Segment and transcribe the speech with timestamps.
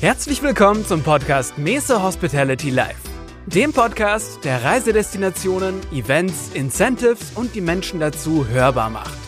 [0.00, 3.00] Herzlich willkommen zum Podcast Mese Hospitality Live,
[3.46, 9.18] dem Podcast, der Reisedestinationen, Events, Incentives und die Menschen dazu hörbar macht.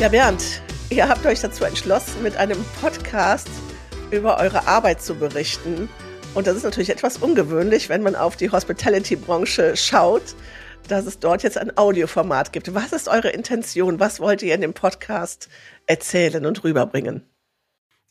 [0.00, 3.50] Ja, Bernd, ihr habt euch dazu entschlossen, mit einem Podcast
[4.10, 5.90] über eure Arbeit zu berichten.
[6.32, 10.34] Und das ist natürlich etwas ungewöhnlich, wenn man auf die Hospitality-Branche schaut
[10.86, 12.74] dass es dort jetzt ein Audioformat gibt.
[12.74, 14.00] Was ist eure Intention?
[14.00, 15.48] Was wollt ihr in dem Podcast
[15.86, 17.24] erzählen und rüberbringen?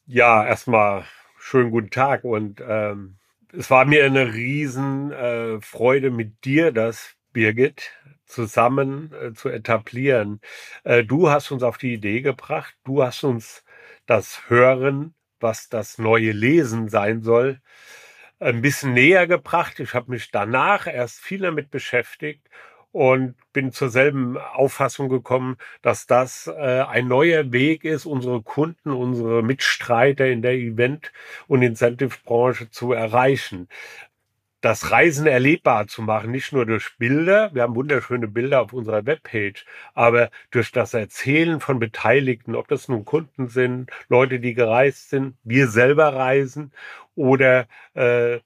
[0.05, 1.05] Ja, erstmal
[1.39, 3.17] schönen guten Tag und ähm,
[3.53, 7.91] es war mir eine Riesenfreude äh, mit dir, das Birgit
[8.25, 10.41] zusammen äh, zu etablieren.
[10.83, 13.63] Äh, du hast uns auf die Idee gebracht, du hast uns
[14.05, 17.61] das Hören, was das neue Lesen sein soll,
[18.39, 19.79] ein bisschen näher gebracht.
[19.79, 22.47] Ich habe mich danach erst viel damit beschäftigt
[22.91, 28.91] und bin zur selben Auffassung gekommen, dass das äh, ein neuer Weg ist, unsere Kunden,
[28.91, 31.11] unsere Mitstreiter in der Event-
[31.47, 33.67] und Incentive-Branche zu erreichen.
[34.61, 39.05] Das Reisen erlebbar zu machen, nicht nur durch Bilder, wir haben wunderschöne Bilder auf unserer
[39.05, 45.09] Webpage, aber durch das Erzählen von Beteiligten, ob das nun Kunden sind, Leute, die gereist
[45.11, 46.71] sind, wir selber reisen
[47.15, 48.39] oder äh,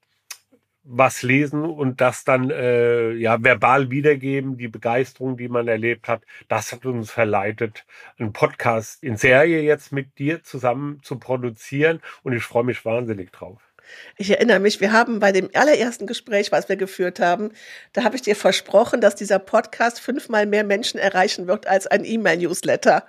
[0.84, 6.23] was lesen und das dann äh, ja verbal wiedergeben, die Begeisterung, die man erlebt hat,
[6.48, 7.86] das hat uns verleitet,
[8.18, 13.31] einen Podcast in Serie jetzt mit dir zusammen zu produzieren und ich freue mich wahnsinnig
[13.31, 13.71] drauf.
[14.17, 17.52] Ich erinnere mich, wir haben bei dem allerersten Gespräch, was wir geführt haben,
[17.94, 22.06] da habe ich dir versprochen, dass dieser Podcast fünfmal mehr Menschen erreichen wird als ein
[22.06, 23.06] E-Mail-Newsletter.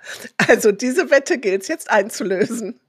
[0.47, 2.79] Also diese Wette gilt es jetzt einzulösen.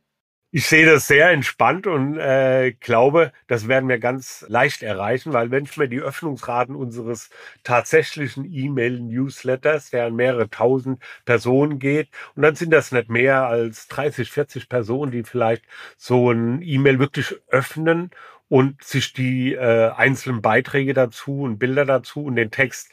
[0.57, 5.51] Ich sehe das sehr entspannt und äh, glaube, das werden wir ganz leicht erreichen, weil
[5.51, 7.29] wenn ich mir die Öffnungsraten unseres
[7.65, 13.89] tatsächlichen E-Mail-Newsletters, der an mehrere tausend Personen geht, und dann sind das nicht mehr als
[13.89, 15.65] 30, 40 Personen, die vielleicht
[15.97, 18.11] so ein E-Mail wirklich öffnen
[18.49, 22.93] und sich die äh, einzelnen Beiträge dazu und Bilder dazu und den Text,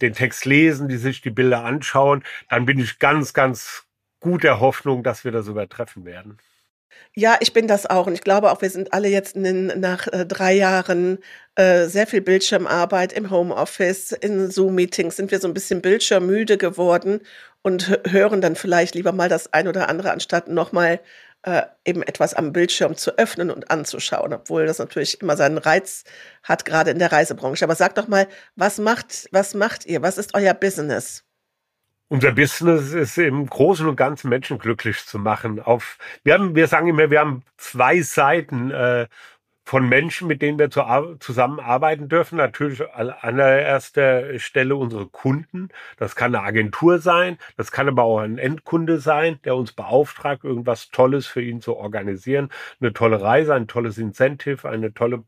[0.00, 3.86] den Text lesen, die sich die Bilder anschauen, dann bin ich ganz, ganz
[4.20, 6.38] guter Hoffnung, dass wir das übertreffen werden.
[7.14, 10.08] Ja, ich bin das auch und ich glaube auch, wir sind alle jetzt in, nach
[10.08, 11.18] äh, drei Jahren
[11.54, 17.20] äh, sehr viel Bildschirmarbeit im Homeoffice, in Zoom-Meetings sind wir so ein bisschen bildschirmmüde geworden
[17.62, 21.00] und hören dann vielleicht lieber mal das ein oder andere, anstatt nochmal
[21.44, 26.04] äh, eben etwas am Bildschirm zu öffnen und anzuschauen, obwohl das natürlich immer seinen Reiz
[26.42, 27.64] hat, gerade in der Reisebranche.
[27.64, 30.02] Aber sag doch mal, was macht, was macht ihr?
[30.02, 31.24] Was ist euer Business?
[32.14, 35.58] Unser Business ist im Großen und Ganzen Menschen glücklich zu machen.
[35.58, 39.08] Auf, wir, haben, wir sagen immer, wir haben zwei Seiten äh,
[39.64, 40.84] von Menschen, mit denen wir zu,
[41.18, 42.36] zusammenarbeiten dürfen.
[42.36, 45.70] Natürlich an allererster Stelle unsere Kunden.
[45.96, 50.44] Das kann eine Agentur sein, das kann aber auch ein Endkunde sein, der uns beauftragt,
[50.44, 52.48] irgendwas Tolles für ihn zu organisieren.
[52.80, 55.24] Eine tolle Reise, ein tolles Incentive, eine tolle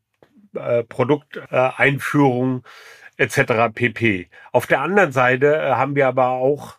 [0.55, 2.59] äh, Produkteinführung.
[2.59, 2.69] Äh,
[3.17, 3.73] etc.
[3.75, 4.29] pp.
[4.53, 6.77] Auf der anderen Seite äh, haben wir aber auch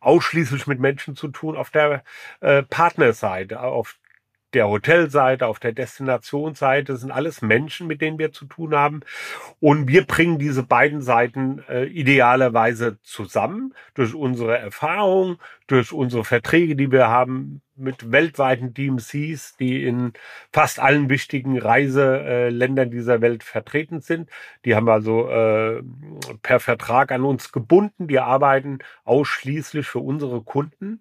[0.00, 2.04] ausschließlich mit Menschen zu tun auf der
[2.40, 3.98] äh, Partnerseite, auf
[4.56, 6.96] der Hotelseite, auf der Destinationsseite.
[6.96, 9.00] Sind alles Menschen, mit denen wir zu tun haben.
[9.60, 16.74] Und wir bringen diese beiden Seiten äh, idealerweise zusammen durch unsere Erfahrung, durch unsere Verträge,
[16.74, 20.14] die wir haben mit weltweiten DMCs, die in
[20.52, 24.30] fast allen wichtigen Reiseländern dieser Welt vertreten sind.
[24.64, 25.82] Die haben also äh,
[26.42, 28.08] per Vertrag an uns gebunden.
[28.08, 31.00] Die arbeiten ausschließlich für unsere Kunden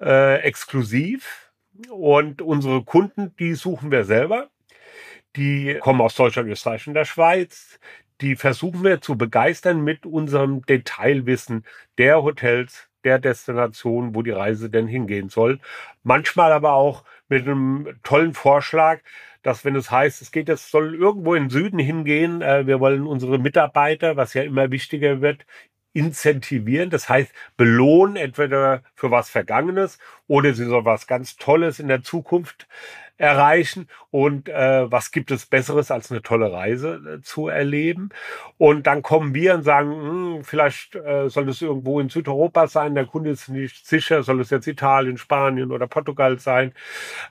[0.00, 1.45] äh, exklusiv.
[1.90, 4.50] Und unsere Kunden, die suchen wir selber.
[5.36, 7.78] Die kommen aus Deutschland, Österreich und der Schweiz.
[8.20, 11.64] Die versuchen wir zu begeistern mit unserem Detailwissen
[11.98, 15.60] der Hotels, der Destination, wo die Reise denn hingehen soll.
[16.02, 19.00] Manchmal aber auch mit einem tollen Vorschlag,
[19.42, 22.80] dass wenn es heißt, es geht jetzt, soll irgendwo in den Süden hingehen, äh, wir
[22.80, 25.46] wollen unsere Mitarbeiter, was ja immer wichtiger wird,
[25.96, 29.98] incentivieren, das heißt belohnen, entweder für was Vergangenes
[30.28, 32.68] oder sie soll was ganz Tolles in der Zukunft
[33.18, 38.10] erreichen und äh, was gibt es Besseres als eine tolle Reise äh, zu erleben.
[38.58, 42.94] Und dann kommen wir und sagen, hm, vielleicht äh, soll es irgendwo in Südeuropa sein,
[42.94, 46.74] der Kunde ist nicht sicher, soll es jetzt Italien, Spanien oder Portugal sein.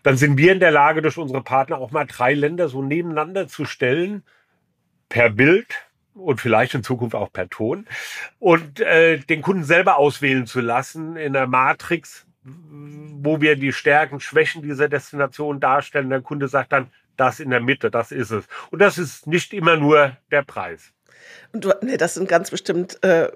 [0.01, 3.47] Dann sind wir in der Lage, durch unsere Partner auch mal drei Länder so nebeneinander
[3.47, 4.23] zu stellen,
[5.07, 5.84] per Bild,
[6.15, 7.85] und vielleicht in Zukunft auch per Ton
[8.39, 14.19] und äh, den Kunden selber auswählen zu lassen in der Matrix, wo wir die Stärken,
[14.19, 16.09] Schwächen dieser Destination darstellen.
[16.09, 18.45] Der Kunde sagt dann, das in der Mitte, das ist es.
[18.71, 20.91] Und das ist nicht immer nur der Preis.
[21.53, 23.29] Und du, nee, das sind ganz bestimmt äh,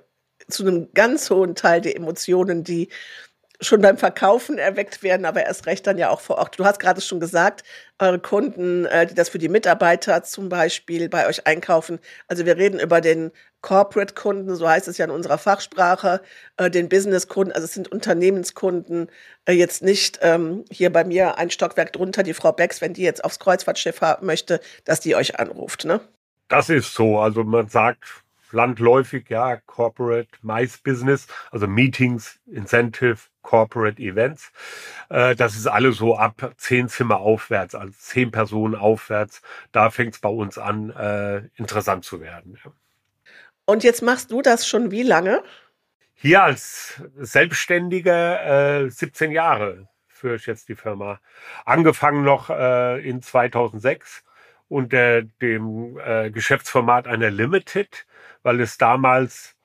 [0.47, 2.89] zu einem ganz hohen Teil die Emotionen, die
[3.61, 6.59] schon beim Verkaufen erweckt werden, aber erst recht dann ja auch vor Ort.
[6.59, 7.63] Du hast gerade schon gesagt,
[7.99, 11.99] eure Kunden, äh, die das für die Mitarbeiter zum Beispiel bei euch einkaufen.
[12.27, 16.21] Also wir reden über den Corporate-Kunden, so heißt es ja in unserer Fachsprache,
[16.57, 19.09] äh, den Business-Kunden, also es sind Unternehmenskunden,
[19.45, 23.03] äh, jetzt nicht ähm, hier bei mir ein Stockwerk drunter, die Frau Becks, wenn die
[23.03, 25.99] jetzt aufs Kreuzfahrtschiff möchte, dass die euch anruft, ne?
[26.47, 27.19] Das ist so.
[27.19, 34.51] Also man sagt landläufig, ja, Corporate, Mais Business, also Meetings, Incentive, Corporate Events.
[35.09, 39.41] Äh, das ist alles so ab zehn Zimmer aufwärts, also zehn Personen aufwärts.
[39.71, 42.57] Da fängt es bei uns an, äh, interessant zu werden.
[42.63, 42.71] Ja.
[43.65, 45.43] Und jetzt machst du das schon wie lange?
[46.15, 51.19] Hier als Selbstständiger äh, 17 Jahre führe ich jetzt die Firma.
[51.65, 54.23] Angefangen noch äh, in 2006
[54.67, 58.05] unter dem äh, Geschäftsformat einer Limited,
[58.43, 59.55] weil es damals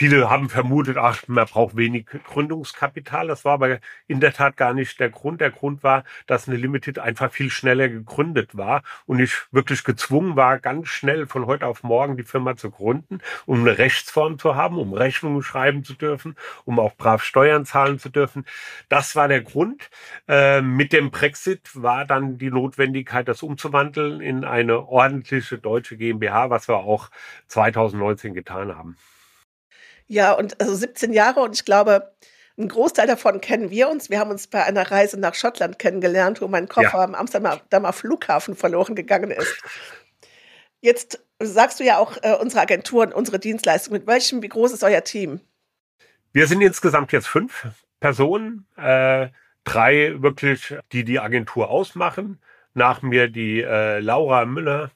[0.00, 3.26] Viele haben vermutet, ach, man braucht wenig Gründungskapital.
[3.26, 5.42] Das war aber in der Tat gar nicht der Grund.
[5.42, 10.36] Der Grund war, dass eine Limited einfach viel schneller gegründet war und ich wirklich gezwungen
[10.36, 14.54] war, ganz schnell von heute auf morgen die Firma zu gründen, um eine Rechtsform zu
[14.56, 18.46] haben, um Rechnungen schreiben zu dürfen, um auch brav Steuern zahlen zu dürfen.
[18.88, 19.90] Das war der Grund.
[20.26, 26.48] Äh, mit dem Brexit war dann die Notwendigkeit, das umzuwandeln in eine ordentliche deutsche GmbH,
[26.48, 27.10] was wir auch
[27.48, 28.96] 2019 getan haben.
[30.10, 32.12] Ja, und also 17 Jahre und ich glaube,
[32.58, 34.10] ein Großteil davon kennen wir uns.
[34.10, 37.04] Wir haben uns bei einer Reise nach Schottland kennengelernt, wo mein Koffer ja.
[37.04, 39.62] am Amsterdamer Flughafen verloren gegangen ist.
[40.80, 43.92] Jetzt sagst du ja auch äh, unsere Agentur und unsere Dienstleistung.
[43.92, 45.40] Mit welchem, wie groß ist euer Team?
[46.32, 47.68] Wir sind insgesamt jetzt fünf
[48.00, 49.28] Personen, äh,
[49.62, 52.40] drei wirklich, die die Agentur ausmachen.
[52.74, 54.90] Nach mir die äh, Laura Müller,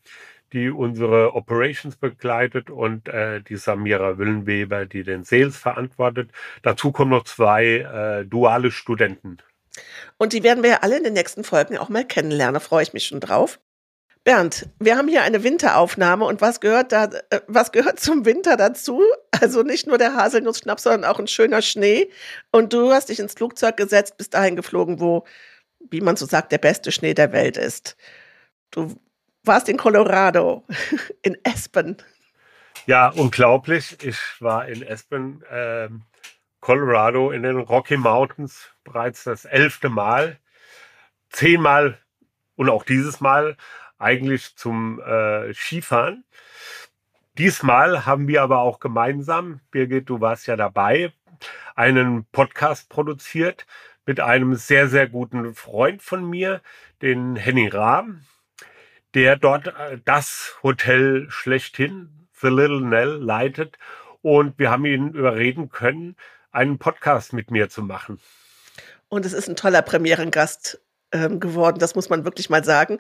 [0.55, 6.31] die unsere Operations begleitet und äh, die Samira Willenweber, die den Sales verantwortet.
[6.63, 9.39] Dazu kommen noch zwei äh, duale Studenten.
[10.17, 12.55] Und die werden wir ja alle in den nächsten Folgen auch mal kennenlernen.
[12.55, 13.59] Da freue ich mich schon drauf.
[14.23, 18.57] Bernd, wir haben hier eine Winteraufnahme und was gehört da, äh, was gehört zum Winter
[18.57, 19.03] dazu?
[19.41, 22.09] Also nicht nur der Haselnussschnaps, sondern auch ein schöner Schnee.
[22.53, 25.25] Und du hast dich ins Flugzeug gesetzt, bist dahin geflogen, wo,
[25.91, 27.97] wie man so sagt, der beste Schnee der Welt ist.
[28.71, 28.95] Du
[29.45, 30.65] warst in Colorado,
[31.23, 31.97] in Aspen.
[32.87, 33.97] Ja, unglaublich.
[34.03, 35.89] Ich war in Aspen, äh,
[36.61, 40.39] Colorado, in den Rocky Mountains bereits das elfte Mal.
[41.31, 41.99] Zehnmal
[42.57, 43.57] und auch dieses Mal
[43.99, 46.25] eigentlich zum äh, Skifahren.
[47.39, 51.13] Diesmal haben wir aber auch gemeinsam, Birgit, du warst ja dabei,
[51.75, 53.67] einen Podcast produziert
[54.07, 56.61] mit einem sehr, sehr guten Freund von mir,
[57.03, 58.25] den Henning Rahm
[59.15, 63.79] der dort äh, das Hotel schlechthin, The Little Nell, leitet.
[64.23, 66.17] Und wir haben ihn überreden können,
[66.51, 68.21] einen Podcast mit mir zu machen.
[69.09, 70.81] Und es ist ein toller Premierengast
[71.13, 72.99] ähm, geworden, das muss man wirklich mal sagen.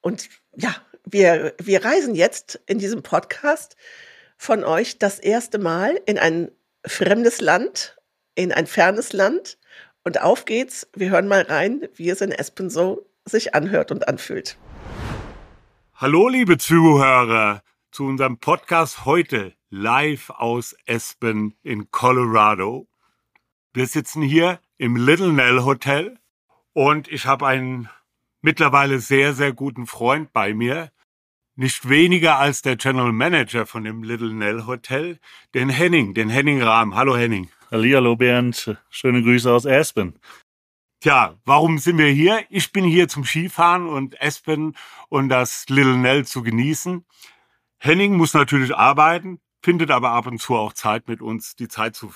[0.00, 0.74] Und ja,
[1.04, 3.76] wir, wir reisen jetzt in diesem Podcast
[4.36, 6.50] von euch das erste Mal in ein
[6.86, 7.96] fremdes Land,
[8.34, 9.58] in ein fernes Land.
[10.04, 10.86] Und auf geht's.
[10.94, 14.56] Wir hören mal rein, wie es in Espen so sich anhört und anfühlt.
[16.00, 22.86] Hallo, liebe Zuhörer, zu unserem Podcast heute live aus Aspen in Colorado.
[23.72, 26.20] Wir sitzen hier im Little Nell Hotel
[26.72, 27.88] und ich habe einen
[28.42, 30.92] mittlerweile sehr, sehr guten Freund bei mir.
[31.56, 35.18] Nicht weniger als der General Manager von dem Little Nell Hotel,
[35.52, 36.94] den Henning, den Henning Rahm.
[36.94, 37.50] Hallo Henning.
[37.72, 40.14] Hallo Bernd, schöne Grüße aus Aspen.
[41.00, 42.44] Tja, warum sind wir hier?
[42.50, 44.74] Ich bin hier zum Skifahren und Aspen
[45.08, 47.04] und das Little Nell zu genießen.
[47.78, 51.94] Henning muss natürlich arbeiten, findet aber ab und zu auch Zeit mit uns, die Zeit
[51.94, 52.12] zu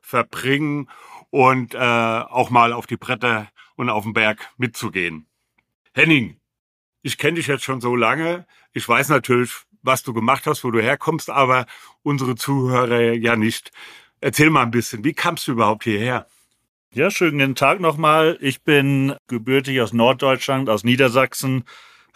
[0.00, 0.88] verbringen
[1.30, 5.26] und äh, auch mal auf die Bretter und auf den Berg mitzugehen.
[5.92, 6.38] Henning,
[7.02, 8.46] ich kenne dich jetzt schon so lange.
[8.72, 11.66] Ich weiß natürlich, was du gemacht hast, wo du herkommst, aber
[12.04, 13.72] unsere Zuhörer ja nicht.
[14.20, 16.28] Erzähl mal ein bisschen, wie kamst du überhaupt hierher?
[16.92, 18.36] Ja, schönen guten Tag nochmal.
[18.40, 21.62] Ich bin gebürtig aus Norddeutschland, aus Niedersachsen.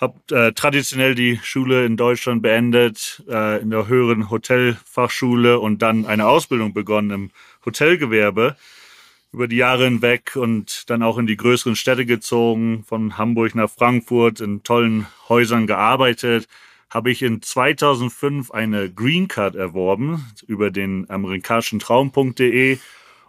[0.01, 6.07] Habe äh, traditionell die Schule in Deutschland beendet, äh, in der höheren Hotelfachschule und dann
[6.07, 7.31] eine Ausbildung begonnen im
[7.65, 8.57] Hotelgewerbe
[9.33, 13.71] über die Jahre hinweg und dann auch in die größeren Städte gezogen, von Hamburg nach
[13.71, 16.49] Frankfurt, in tollen Häusern gearbeitet.
[16.91, 22.81] Habe ich in 2005 eine Green Card erworben über den amerikanischen Traum.de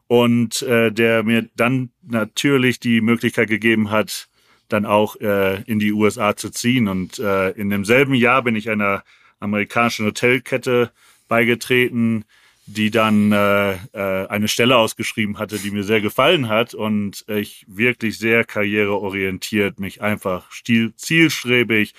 [0.08, 4.28] und äh, der mir dann natürlich die Möglichkeit gegeben hat,
[4.70, 6.88] dann auch äh, in die USA zu ziehen.
[6.88, 9.04] Und äh, in demselben Jahr bin ich einer
[9.40, 10.92] amerikanischen Hotelkette
[11.28, 12.26] beigetreten,
[12.68, 17.64] die dann äh, äh, eine Stelle ausgeschrieben hatte, die mir sehr gefallen hat und ich
[17.68, 21.94] wirklich sehr karriereorientiert, mich einfach stil, zielstrebig,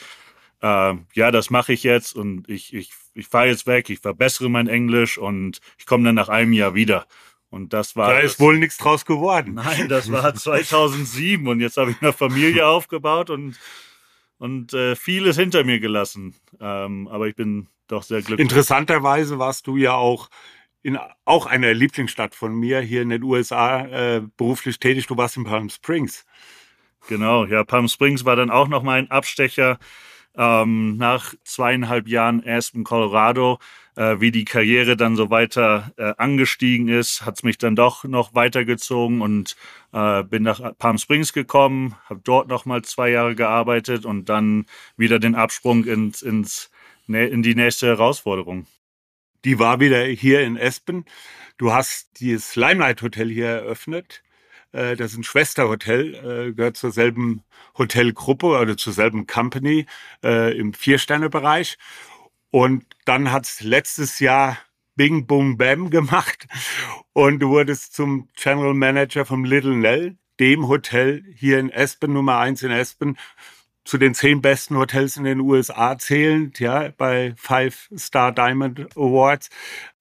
[0.63, 4.49] äh, ja, das mache ich jetzt und ich, ich, ich fahre jetzt weg, ich verbessere
[4.49, 7.07] mein Englisch und ich komme dann nach einem Jahr wieder.
[7.51, 8.11] Und das war.
[8.11, 9.55] Da ist das, wohl nichts draus geworden.
[9.55, 13.57] Nein, das war 2007 und jetzt habe ich eine Familie aufgebaut und,
[14.39, 16.35] und äh, vieles hinter mir gelassen.
[16.61, 18.41] Ähm, aber ich bin doch sehr glücklich.
[18.41, 20.29] Interessanterweise warst du ja auch
[20.83, 25.07] in auch einer Lieblingsstadt von mir hier in den USA äh, beruflich tätig.
[25.07, 26.25] Du warst in Palm Springs.
[27.09, 29.79] Genau, ja, Palm Springs war dann auch noch mal ein Abstecher.
[30.37, 33.59] Ähm, nach zweieinhalb Jahren Aspen, Colorado,
[33.97, 38.35] äh, wie die Karriere dann so weiter äh, angestiegen ist, hat's mich dann doch noch
[38.35, 39.57] weitergezogen und
[39.93, 44.67] äh, bin nach Palm Springs gekommen, habe dort noch mal zwei Jahre gearbeitet und dann
[44.97, 46.71] wieder den Absprung ins, ins
[47.09, 48.67] in die nächste Herausforderung
[49.47, 51.05] die war wieder hier in Espen.
[51.57, 54.23] Du hast dieses Limelight Hotel hier eröffnet.
[54.73, 57.43] Äh, das ist ein Schwesterhotel, äh, gehört zur selben
[57.77, 59.87] Hotelgruppe oder zur selben Company
[60.23, 61.79] äh, im Vier-Sterne-Bereich.
[62.51, 64.59] Und dann hat's letztes Jahr
[64.97, 66.47] Bing Boom Bam gemacht
[67.13, 72.39] und du wurdest zum General Manager vom Little Nell, dem Hotel hier in Espen, Nummer
[72.39, 73.17] eins in Espen,
[73.85, 79.49] zu den zehn besten Hotels in den USA zählend, ja, bei Five Star Diamond Awards.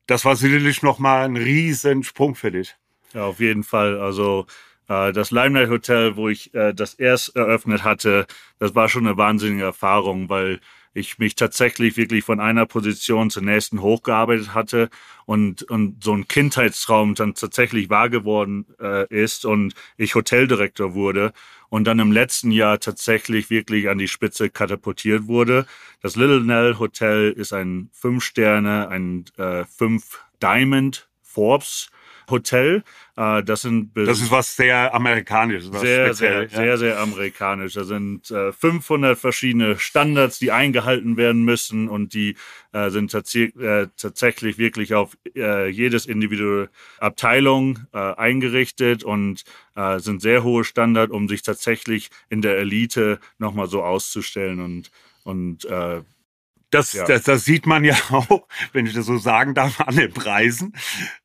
[0.08, 2.76] Das war sicherlich nochmal ein Riesensprung für dich.
[3.16, 3.98] Ja, auf jeden Fall.
[4.00, 4.46] Also
[4.90, 8.28] äh, das Limelight Hotel, wo ich äh, das erst eröffnet hatte,
[8.60, 10.60] das war schon eine wahnsinnige Erfahrung, weil
[10.94, 14.90] ich mich tatsächlich wirklich von einer Position zur nächsten hochgearbeitet hatte
[15.26, 21.32] und, und so ein Kindheitstraum dann tatsächlich wahr geworden äh, ist und ich Hoteldirektor wurde
[21.70, 25.66] und dann im letzten Jahr tatsächlich wirklich an die Spitze katapultiert wurde.
[26.02, 31.90] Das Little Nell Hotel ist ein Fünf Sterne, ein äh, Fünf Diamond Forbes
[32.30, 32.84] Hotel.
[33.16, 36.50] Äh, das sind das ist was sehr amerikanisches, was sehr sehr ja.
[36.50, 37.74] sehr sehr amerikanisch.
[37.74, 42.36] Da sind äh, 500 verschiedene Standards, die eingehalten werden müssen und die
[42.74, 49.44] äh, sind äh, tatsächlich wirklich auf äh, jedes individuelle Abteilung äh, eingerichtet und
[49.76, 54.92] äh, sind sehr hohe Standards, um sich tatsächlich in der Elite nochmal so auszustellen und
[55.24, 56.02] und äh,
[56.76, 57.06] das, ja.
[57.06, 60.74] das, das sieht man ja auch, wenn ich das so sagen darf, an den Preisen.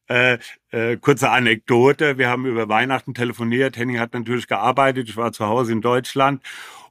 [0.09, 0.39] Äh,
[0.71, 2.19] äh, kurze Anekdote.
[2.19, 3.77] Wir haben über Weihnachten telefoniert.
[3.77, 5.09] Henning hat natürlich gearbeitet.
[5.09, 6.43] Ich war zu Hause in Deutschland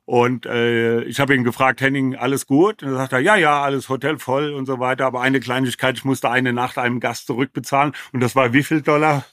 [0.09, 2.81] und äh, ich habe ihn gefragt, Henning, alles gut?
[2.81, 5.05] Und er sagt er, ja, ja, alles Hotel voll und so weiter.
[5.05, 7.93] Aber eine Kleinigkeit, ich musste eine Nacht einem Gast zurückbezahlen.
[8.11, 9.23] Und das war wie viel Dollar?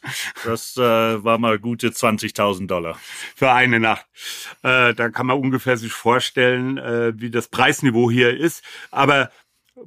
[0.44, 2.98] Das äh, war mal gute 20.000 Dollar.
[3.34, 4.04] Für eine Nacht.
[4.62, 8.62] Äh, da kann man ungefähr sich vorstellen, äh, wie das Preisniveau hier ist.
[8.90, 9.30] Aber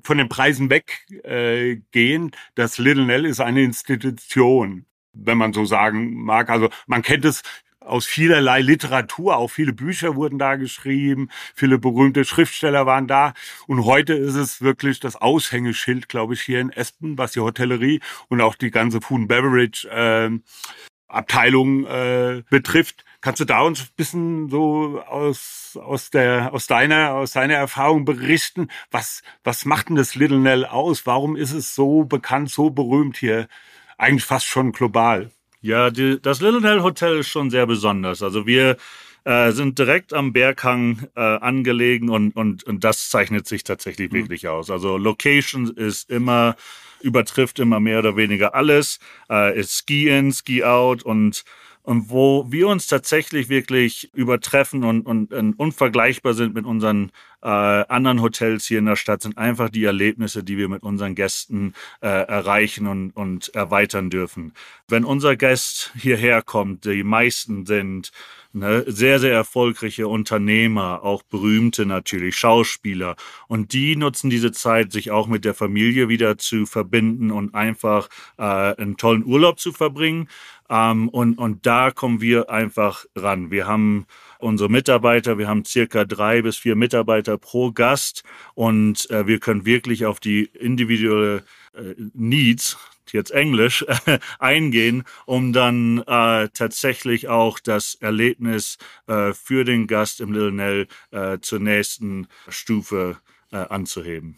[0.02, 6.14] von den Preisen weggehen, äh, das Little Nell ist eine Institution wenn man so sagen
[6.24, 6.50] mag.
[6.50, 7.42] Also man kennt es
[7.90, 13.34] aus vielerlei Literatur, auch viele Bücher wurden da geschrieben, viele berühmte Schriftsteller waren da.
[13.68, 18.00] Und heute ist es wirklich das Aushängeschild, glaube ich, hier in Espen, was die Hotellerie
[18.28, 20.40] und auch die ganze Food and Beverage äh,
[21.10, 23.04] Abteilung äh, betrifft.
[23.22, 28.06] Kannst du da uns ein bisschen so aus, aus, der, aus, deiner, aus deiner Erfahrung
[28.06, 28.70] berichten?
[28.92, 31.06] Was, was macht denn das Little Nell aus?
[31.06, 33.48] Warum ist es so bekannt, so berühmt hier?
[33.98, 35.32] Eigentlich fast schon global.
[35.62, 38.24] Ja, die, das Little Nell Hotel ist schon sehr besonders.
[38.24, 38.78] Also wir
[39.26, 44.16] äh, sind direkt am Berghang äh, angelegen und, und, und das zeichnet sich tatsächlich mhm.
[44.16, 44.70] wirklich aus.
[44.70, 46.56] Also Location ist immer,
[47.02, 49.00] übertrifft immer mehr oder weniger alles.
[49.30, 51.44] Äh, ist Ski-In, Ski-Out und
[51.90, 57.48] und wo wir uns tatsächlich wirklich übertreffen und, und, und unvergleichbar sind mit unseren äh,
[57.48, 61.74] anderen Hotels hier in der Stadt, sind einfach die Erlebnisse, die wir mit unseren Gästen
[62.02, 64.54] äh, erreichen und, und erweitern dürfen.
[64.88, 68.12] Wenn unser Gast hierher kommt, die meisten sind
[68.54, 73.16] ne, sehr, sehr erfolgreiche Unternehmer, auch berühmte natürlich, Schauspieler.
[73.48, 78.10] Und die nutzen diese Zeit, sich auch mit der Familie wieder zu verbinden und einfach
[78.38, 80.28] äh, einen tollen Urlaub zu verbringen.
[80.70, 83.52] Ähm, und, und da kommen wir einfach ran.
[83.52, 84.06] Wir haben
[84.38, 88.24] unsere Mitarbeiter, wir haben circa drei bis vier Mitarbeiter pro Gast
[88.54, 92.78] und äh, wir können wirklich auf die individuelle äh, Needs,
[93.12, 93.86] jetzt Englisch,
[94.40, 100.88] eingehen, um dann äh, tatsächlich auch das Erlebnis äh, für den Gast im Little Nell
[101.12, 103.18] äh, zur nächsten Stufe
[103.52, 104.38] äh, anzuheben.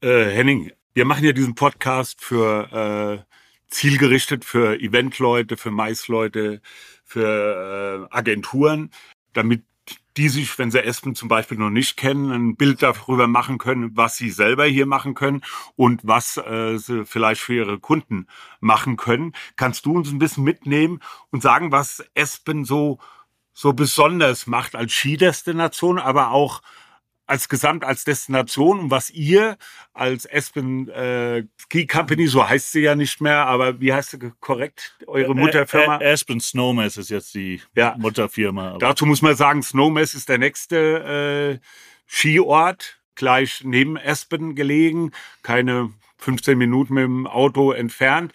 [0.00, 3.34] Äh, Henning, wir machen ja diesen Podcast für äh,
[3.74, 6.60] zielgerichtet für Eventleute, für Maisleute,
[7.04, 8.90] für äh, Agenturen,
[9.32, 9.64] damit
[10.16, 13.96] die sich, wenn sie Espen zum Beispiel noch nicht kennen, ein Bild darüber machen können,
[13.96, 15.42] was sie selber hier machen können
[15.74, 18.28] und was äh, sie vielleicht für ihre Kunden
[18.60, 19.32] machen können.
[19.56, 21.00] Kannst du uns ein bisschen mitnehmen
[21.30, 23.00] und sagen, was Espen so
[23.56, 26.60] so besonders macht als Skidestination, aber auch
[27.26, 29.56] als Gesamt, als Destination und was ihr
[29.92, 34.32] als Aspen äh, Ski Company, so heißt sie ja nicht mehr, aber wie heißt sie
[34.40, 35.98] korrekt, eure Mutterfirma?
[36.02, 37.96] Aspen Snowmess ist jetzt die ja.
[37.98, 38.76] Mutterfirma.
[38.78, 41.66] Dazu muss man sagen, Snowmess ist der nächste äh,
[42.06, 45.12] Skiort, gleich neben Aspen gelegen,
[45.42, 48.32] keine 15 Minuten mit dem Auto entfernt.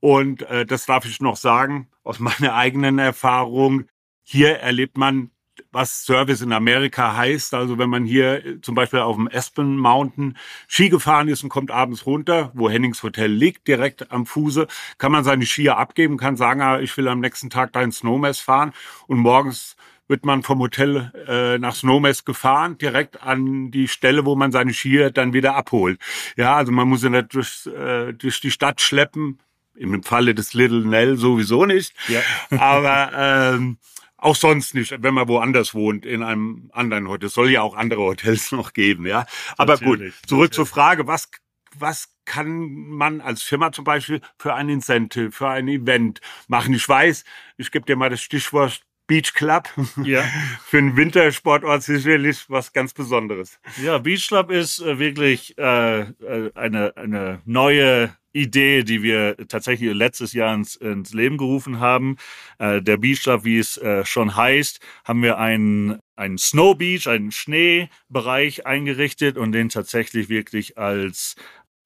[0.00, 3.86] Und äh, das darf ich noch sagen, aus meiner eigenen Erfahrung,
[4.22, 5.30] hier erlebt man
[5.72, 7.54] was Service in Amerika heißt.
[7.54, 10.36] Also wenn man hier äh, zum Beispiel auf dem Aspen Mountain
[10.68, 14.66] Ski gefahren ist und kommt abends runter, wo Hennings Hotel liegt, direkt am Fuße,
[14.98, 17.92] kann man seine Skier abgeben, kann sagen, ah, ich will am nächsten Tag da in
[17.92, 18.72] Snowmass fahren
[19.06, 19.76] und morgens
[20.08, 24.72] wird man vom Hotel äh, nach Snowmass gefahren, direkt an die Stelle, wo man seine
[24.72, 26.00] Skier dann wieder abholt.
[26.36, 29.40] Ja, also man muss ja nicht durch, äh, durch die Stadt schleppen.
[29.78, 31.92] Im Falle des Little Nell sowieso nicht.
[32.08, 32.22] Ja.
[32.58, 33.76] Aber ähm,
[34.18, 37.26] auch sonst nicht, wenn man woanders wohnt, in einem anderen Hotel.
[37.26, 39.26] Es soll ja auch andere Hotels noch geben, ja.
[39.56, 40.56] Aber natürlich, gut, zurück natürlich.
[40.56, 41.30] zur Frage, was,
[41.78, 46.74] was kann man als Firma zum Beispiel für ein Incentive, für ein Event machen?
[46.74, 47.24] Ich weiß,
[47.56, 49.68] ich gebe dir mal das Stichwort Beach Club.
[50.02, 50.24] Ja.
[50.64, 53.60] Für einen Wintersportort sicherlich was ganz Besonderes.
[53.80, 59.92] Ja, Beach Club ist äh, wirklich äh, äh eine, eine neue Idee, die wir tatsächlich
[59.94, 62.16] letztes Jahr ins, ins Leben gerufen haben.
[62.58, 67.08] Äh, der Beach Club, wie es äh, schon heißt, haben wir einen, einen Snow Beach,
[67.08, 71.36] einen Schneebereich eingerichtet und den tatsächlich wirklich als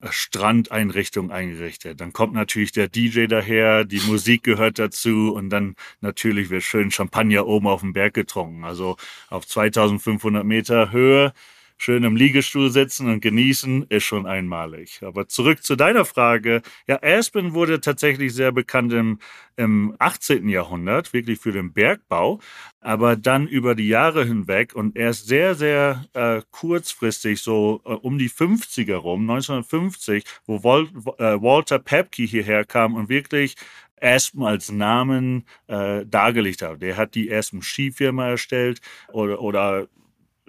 [0.01, 2.01] äh, Strandeinrichtung eingerichtet.
[2.01, 6.91] Dann kommt natürlich der DJ daher, die Musik gehört dazu und dann natürlich wird schön
[6.91, 8.65] Champagner oben auf dem Berg getrunken.
[8.65, 8.97] Also
[9.29, 11.33] auf 2500 Meter Höhe
[11.81, 15.01] schön im Liegestuhl sitzen und genießen, ist schon einmalig.
[15.03, 16.61] Aber zurück zu deiner Frage.
[16.87, 19.17] Ja, Aspen wurde tatsächlich sehr bekannt im,
[19.57, 20.47] im 18.
[20.47, 22.39] Jahrhundert, wirklich für den Bergbau,
[22.81, 28.19] aber dann über die Jahre hinweg und erst sehr, sehr äh, kurzfristig, so äh, um
[28.19, 30.83] die 50er rum, 1950, wo Wal
[31.17, 33.55] äh, Walter Pepke hierher kam und wirklich
[33.99, 36.81] Aspen als Namen äh, dargelegt hat.
[36.81, 39.87] Der hat die Aspen Skifirma erstellt oder, oder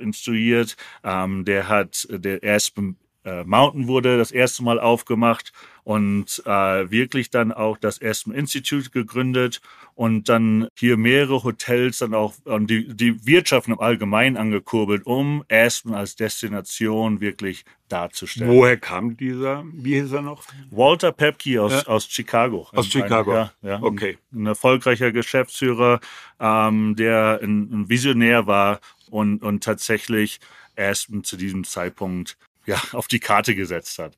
[0.02, 0.76] instruiert.
[1.04, 2.74] Ähm, der hat, der erst
[3.24, 5.52] äh, Mountain wurde das erste Mal aufgemacht
[5.84, 9.60] und äh, wirklich dann auch das Aspen Institute gegründet
[9.94, 15.44] und dann hier mehrere Hotels dann auch und die, die Wirtschaft im Allgemeinen angekurbelt, um
[15.50, 18.50] Aspen als Destination wirklich darzustellen.
[18.50, 20.44] Woher kam dieser, wie hieß er noch?
[20.70, 21.86] Walter Pepke aus, ja.
[21.86, 22.68] aus Chicago.
[22.72, 24.18] Aus Chicago, ja, ja, okay.
[24.32, 26.00] Ein, ein erfolgreicher Geschäftsführer,
[26.40, 28.80] ähm, der ein, ein Visionär war
[29.10, 30.40] und, und tatsächlich
[30.74, 34.16] erst zu diesem Zeitpunkt ja, auf die Karte gesetzt hat.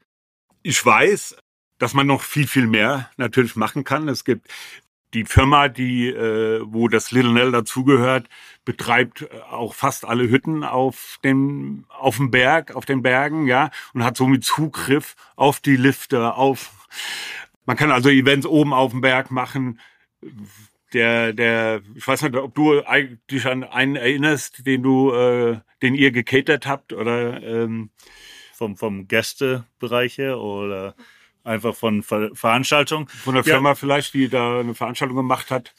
[0.63, 1.37] Ich weiß,
[1.79, 4.09] dass man noch viel, viel mehr natürlich machen kann.
[4.09, 4.49] Es gibt
[5.15, 8.29] die Firma, die, äh, wo das Little Nell dazugehört,
[8.65, 13.71] betreibt äh, auch fast alle Hütten auf dem, auf dem Berg, auf den Bergen, ja,
[13.93, 16.89] und hat somit Zugriff auf die Lifte, auf,
[17.65, 19.81] man kann also Events oben auf dem Berg machen,
[20.93, 22.83] der, der, ich weiß nicht, ob du
[23.31, 27.91] dich an einen erinnerst, den du, äh, den ihr gecatert habt oder ähm,
[28.55, 30.95] vom, vom Gästebereich her oder
[31.45, 33.09] einfach von Ver Veranstaltungen.
[33.09, 33.75] Von der Firma ja.
[33.75, 35.75] vielleicht, die da eine Veranstaltung gemacht hat.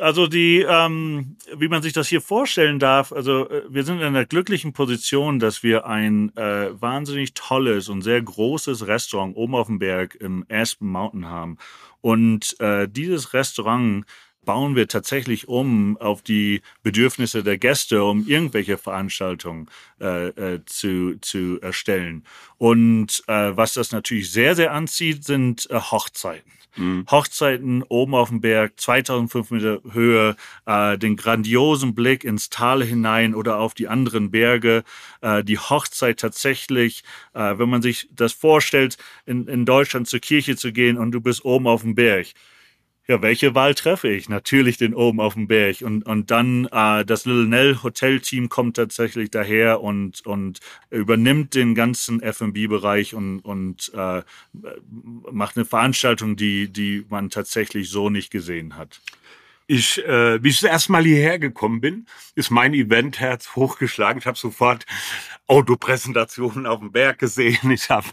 [0.00, 4.04] Also die, ähm, wie man sich das hier vorstellen darf, also äh, wir sind in
[4.04, 9.66] einer glücklichen Position, dass wir ein äh, wahnsinnig tolles und sehr großes Restaurant oben auf
[9.66, 11.58] dem Berg im Aspen Mountain haben.
[12.00, 14.06] Und äh, dieses Restaurant
[14.44, 19.68] bauen wir tatsächlich um auf die Bedürfnisse der Gäste, um irgendwelche Veranstaltungen
[20.00, 22.24] äh, äh, zu, zu erstellen.
[22.58, 26.50] Und äh, was das natürlich sehr, sehr anzieht, sind äh, Hochzeiten.
[26.74, 27.04] Mhm.
[27.10, 33.34] Hochzeiten oben auf dem Berg, 2500 Meter Höhe, äh, den grandiosen Blick ins Tal hinein
[33.34, 34.82] oder auf die anderen Berge.
[35.20, 40.72] Äh, die Hochzeit tatsächlich, wenn man sich das vorstellt, in, in Deutschland zur Kirche zu
[40.72, 42.28] gehen und du bist oben auf dem Berg
[43.08, 44.28] ja, welche Wahl treffe ich?
[44.28, 45.82] Natürlich den oben auf dem Berg.
[45.82, 50.60] Und, und dann äh, das Little Nell Hotel-Team kommt tatsächlich daher und, und
[50.90, 54.22] übernimmt den ganzen F&B-Bereich und, und äh,
[55.32, 59.00] macht eine Veranstaltung, die, die man tatsächlich so nicht gesehen hat.
[59.74, 62.04] Ich, äh, wie ich das erste Mal hierher gekommen bin,
[62.34, 64.18] ist mein Eventherz hochgeschlagen.
[64.18, 64.84] Ich habe sofort
[65.46, 67.70] Autopräsentationen auf dem Berg gesehen.
[67.70, 68.06] Ich habe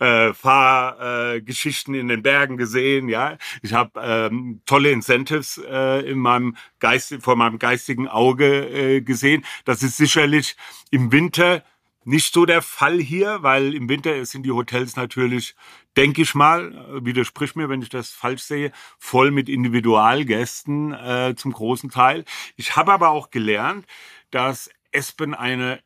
[0.00, 3.08] äh, Fahrgeschichten äh, in den Bergen gesehen.
[3.08, 9.00] Ja, ich habe ähm, tolle Incentives äh, in meinem Geist, vor meinem geistigen Auge äh,
[9.00, 9.46] gesehen.
[9.64, 10.56] Das ist sicherlich
[10.90, 11.64] im Winter
[12.04, 15.54] nicht so der Fall hier, weil im Winter sind die Hotels natürlich,
[15.96, 21.34] denke ich mal, äh, widersprich mir, wenn ich das falsch sehe, voll mit Individualgästen äh,
[21.36, 22.24] zum großen Teil.
[22.56, 23.86] Ich habe aber auch gelernt,
[24.30, 25.80] dass Espen eine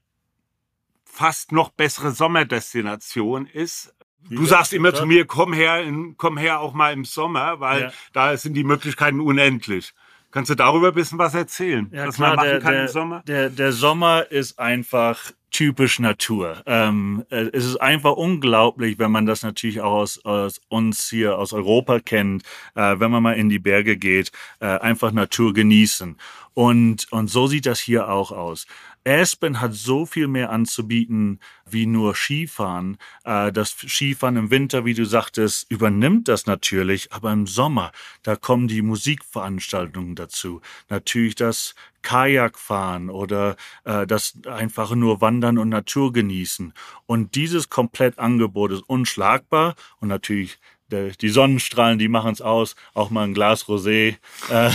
[1.05, 3.95] fast noch bessere Sommerdestination ist.
[4.31, 5.85] Du sagst immer zu mir, komm her,
[6.17, 7.93] komm her auch mal im Sommer, weil ja.
[8.13, 9.93] da sind die Möglichkeiten unendlich.
[10.31, 12.83] Kannst du darüber ein bisschen was erzählen, ja, was klar, man machen der, kann der,
[12.83, 13.23] im Sommer?
[13.27, 16.63] Der, der Sommer ist einfach typisch Natur.
[16.67, 21.39] Ähm, äh, es ist einfach unglaublich, wenn man das natürlich auch aus, aus uns hier
[21.39, 22.43] aus Europa kennt,
[22.75, 26.17] äh, wenn man mal in die Berge geht, äh, einfach Natur genießen.
[26.55, 28.67] Und, und so sieht das hier auch aus.
[29.05, 32.99] Aspen hat so viel mehr anzubieten wie nur Skifahren.
[33.25, 38.37] Äh, das Skifahren im Winter, wie du sagtest, übernimmt das natürlich, aber im Sommer, da
[38.37, 40.61] kommen die Musikveranstaltungen dazu.
[40.89, 46.73] Natürlich das Kajakfahren oder äh, das einfache nur Wandern und Natur genießen.
[47.07, 50.59] Und dieses Komplettangebot ist unschlagbar und natürlich
[50.93, 52.77] die Sonnenstrahlen, die machen es aus.
[52.95, 54.17] Auch mal ein Glas Rosé
[54.51, 54.71] äh,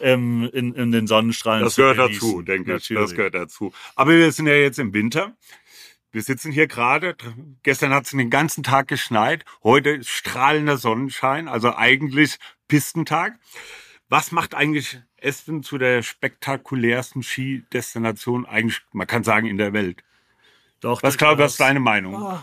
[0.14, 1.64] in, in den Sonnenstrahlen.
[1.64, 2.88] Das gehört dazu, denke ich.
[2.88, 3.72] Das gehört dazu.
[3.94, 5.36] Aber wir sind ja jetzt im Winter.
[6.10, 7.16] Wir sitzen hier gerade.
[7.62, 9.44] Gestern hat es den ganzen Tag geschneit.
[9.62, 13.38] Heute ist strahlender Sonnenschein, also eigentlich Pistentag.
[14.08, 20.02] Was macht eigentlich Espen zu der spektakulärsten Skidestination eigentlich, man kann sagen, in der Welt?
[20.80, 21.02] Doch.
[21.02, 22.14] Was glaubst du, was ist deine Meinung?
[22.14, 22.38] Oh,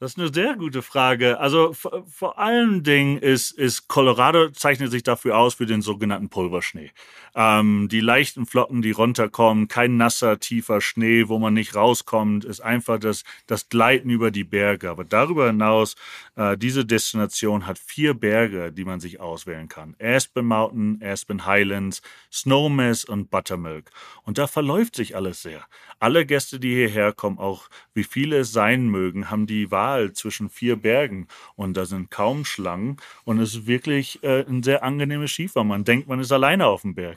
[0.00, 1.40] das ist eine sehr gute Frage.
[1.40, 6.92] Also vor allen Dingen ist, ist Colorado zeichnet sich dafür aus für den sogenannten Pulverschnee.
[7.34, 12.60] Ähm, die leichten Flocken, die runterkommen, kein nasser, tiefer Schnee, wo man nicht rauskommt, ist
[12.60, 14.88] einfach das, das Gleiten über die Berge.
[14.88, 15.96] Aber darüber hinaus,
[16.36, 19.96] äh, diese Destination hat vier Berge, die man sich auswählen kann.
[20.00, 23.90] Aspen Mountain, Aspen Highlands, Snowmass und Buttermilk.
[24.22, 25.64] Und da verläuft sich alles sehr.
[25.98, 30.12] Alle Gäste, die hierher kommen, auch wie viele es sein mögen, haben die Wahl Tal
[30.12, 34.82] zwischen vier Bergen und da sind kaum Schlangen und es ist wirklich äh, ein sehr
[34.82, 35.64] angenehmes Schiefer.
[35.64, 37.16] Man denkt, man ist alleine auf dem Berg.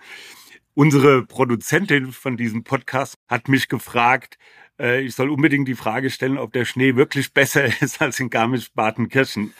[0.74, 4.38] Unsere Produzentin von diesem Podcast hat mich gefragt,
[4.80, 8.30] äh, ich soll unbedingt die Frage stellen, ob der Schnee wirklich besser ist als in
[8.30, 9.52] Garmisch-Partenkirchen.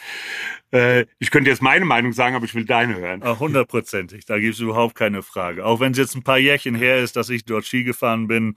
[0.73, 3.23] Äh, ich könnte jetzt meine Meinung sagen, aber ich will deine hören.
[3.39, 5.67] Hundertprozentig, da gibt es überhaupt keine Frage.
[5.67, 8.55] Auch wenn es jetzt ein paar Jährchen her ist, dass ich dort Ski gefahren bin,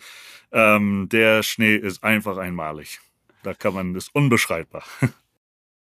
[0.54, 3.02] ähm, der Schnee ist einfach einmalig.
[3.46, 4.84] Da kann man, das ist unbeschreibbar.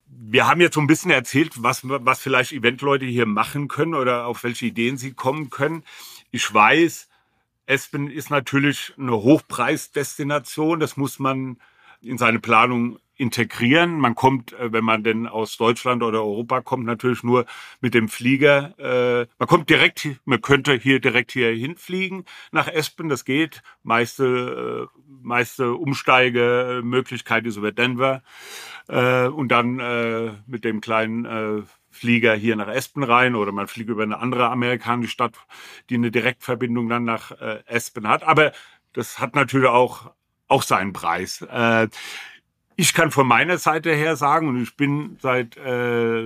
[0.07, 4.27] Wir haben jetzt so ein bisschen erzählt, was, was vielleicht Eventleute hier machen können oder
[4.27, 5.85] auf welche Ideen sie kommen können.
[6.31, 7.09] Ich weiß,
[7.67, 10.81] Espen ist natürlich eine Hochpreisdestination.
[10.81, 11.57] Das muss man
[12.03, 13.99] in seine Planung integrieren.
[13.99, 17.47] Man kommt, äh, wenn man denn aus Deutschland oder Europa kommt, natürlich nur
[17.81, 18.75] mit dem Flieger.
[18.79, 23.63] Äh, man kommt direkt, man könnte hier direkt hier hinfliegen nach Espen, das geht.
[23.83, 28.23] Meiste, äh, meiste Umsteigemöglichkeit ist über Denver
[28.89, 34.19] und dann mit dem kleinen Flieger hier nach Espen rein oder man fliegt über eine
[34.19, 35.37] andere amerikanische Stadt,
[35.89, 37.31] die eine Direktverbindung dann nach
[37.67, 38.25] Espen hat.
[38.25, 38.53] Aber
[38.93, 40.11] das hat natürlich auch
[40.49, 41.47] auch seinen Preis.
[42.83, 46.23] Ich kann von meiner Seite her sagen, und ich bin seit äh,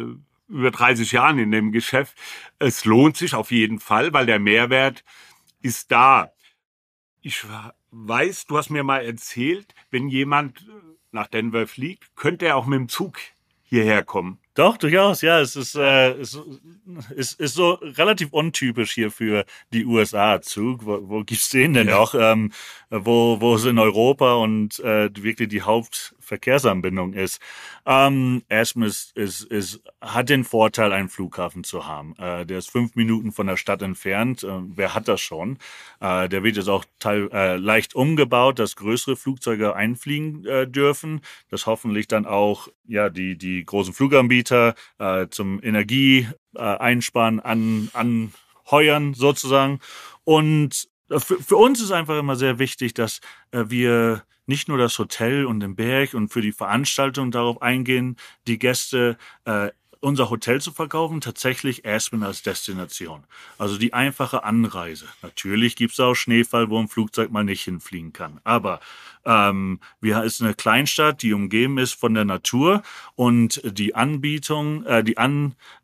[0.48, 2.16] über 30 Jahren in dem Geschäft,
[2.58, 5.04] es lohnt sich auf jeden Fall, weil der Mehrwert
[5.60, 6.32] ist da.
[7.20, 7.44] Ich
[7.90, 10.66] weiß, du hast mir mal erzählt, wenn jemand
[11.12, 13.18] nach Denver fliegt, könnte er auch mit dem Zug
[13.68, 14.38] hierher kommen.
[14.54, 15.38] Doch, durchaus, ja.
[15.40, 16.40] Es ist, äh, es
[17.14, 20.40] ist, ist so relativ untypisch hier für die USA.
[20.40, 21.98] Zug, wo, wo gibt's den denn ja.
[21.98, 22.14] noch?
[22.14, 22.52] Ähm,
[22.88, 25.62] wo, wo es in Europa und äh, wirklich die
[26.26, 27.40] Hauptverkehrsanbindung ist.
[27.84, 32.14] Ähm, Aspen ist, ist, hat den Vorteil, einen Flughafen zu haben.
[32.18, 34.42] Äh, der ist fünf Minuten von der Stadt entfernt.
[34.42, 35.58] Äh, wer hat das schon?
[36.00, 41.20] Äh, der wird jetzt auch teil, äh, leicht umgebaut, dass größere Flugzeuge einfliegen äh, dürfen.
[41.50, 49.14] Das hoffentlich dann auch ja die, die großen Fluganbieter Anbieter äh, zum Energieeinsparen an, anheuern
[49.14, 49.80] sozusagen.
[50.24, 53.20] Und für, für uns ist einfach immer sehr wichtig, dass
[53.52, 58.58] wir nicht nur das Hotel und den Berg und für die Veranstaltung darauf eingehen, die
[58.58, 63.24] Gäste äh, unser Hotel zu verkaufen, tatsächlich Aspen als Destination.
[63.58, 65.06] Also die einfache Anreise.
[65.22, 68.40] Natürlich gibt es auch Schneefall, wo ein Flugzeug mal nicht hinfliegen kann.
[68.44, 68.80] Aber
[69.26, 72.82] ähm, wir ist eine Kleinstadt, die umgeben ist von der Natur
[73.16, 75.80] und die Anbietung, äh, die Angebote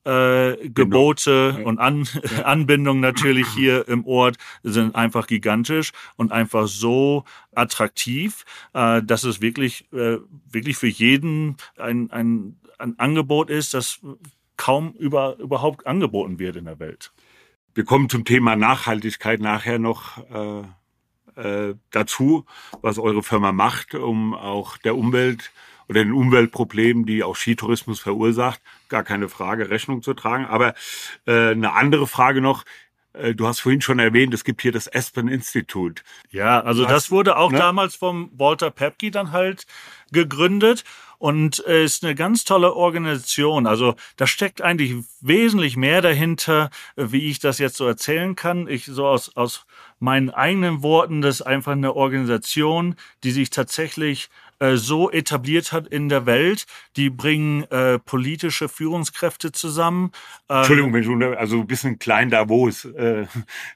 [1.59, 2.07] äh, und An
[2.45, 8.45] Anbindung natürlich hier im Ort sind einfach gigantisch und einfach so attraktiv,
[8.75, 10.19] äh, dass es wirklich, äh,
[10.51, 14.01] wirklich für jeden ein, ein, ein Angebot ist, das
[14.57, 17.13] kaum über, überhaupt angeboten wird in der Welt.
[17.75, 20.19] Wir kommen zum Thema Nachhaltigkeit nachher noch.
[20.31, 20.65] Äh
[21.37, 22.45] äh, dazu,
[22.83, 25.51] was eure Firma macht, um auch der Umwelt
[25.89, 30.47] oder den Umweltproblemen, die auch Skitourismus verursacht, gar keine Frage, Rechnung zu tragen.
[30.47, 30.75] Aber
[31.27, 32.65] äh, eine andere Frage noch,
[33.15, 36.03] äh, Du hast vorhin schon erwähnt, es gibt hier das Aspen Institute.
[36.31, 37.59] Ja, also das wurde auch ne?
[37.59, 39.67] damals vom Walter Pepke dann halt
[40.13, 40.85] gegründet
[41.23, 43.69] und ist eine ganz tolle Organisation.
[43.69, 48.67] Also da steckt eigentlich wesentlich mehr dahinter, wie ich das jetzt so erzählen kann.
[48.67, 49.65] Ich so aus, aus
[50.01, 54.31] meinen eigenen Worten, das ist einfach eine Organisation, die sich tatsächlich
[54.63, 56.67] äh, so etabliert hat in der Welt.
[56.97, 60.13] Die bringen äh, politische Führungskräfte zusammen.
[60.49, 63.27] Ähm, Entschuldigung, wenn du, also ein bisschen klein Davos, äh,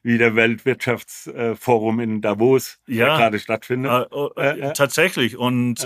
[0.05, 3.91] wie der Weltwirtschaftsforum in Davos ja, gerade stattfindet.
[3.91, 5.37] Äh, oh, äh, tatsächlich.
[5.37, 5.81] Und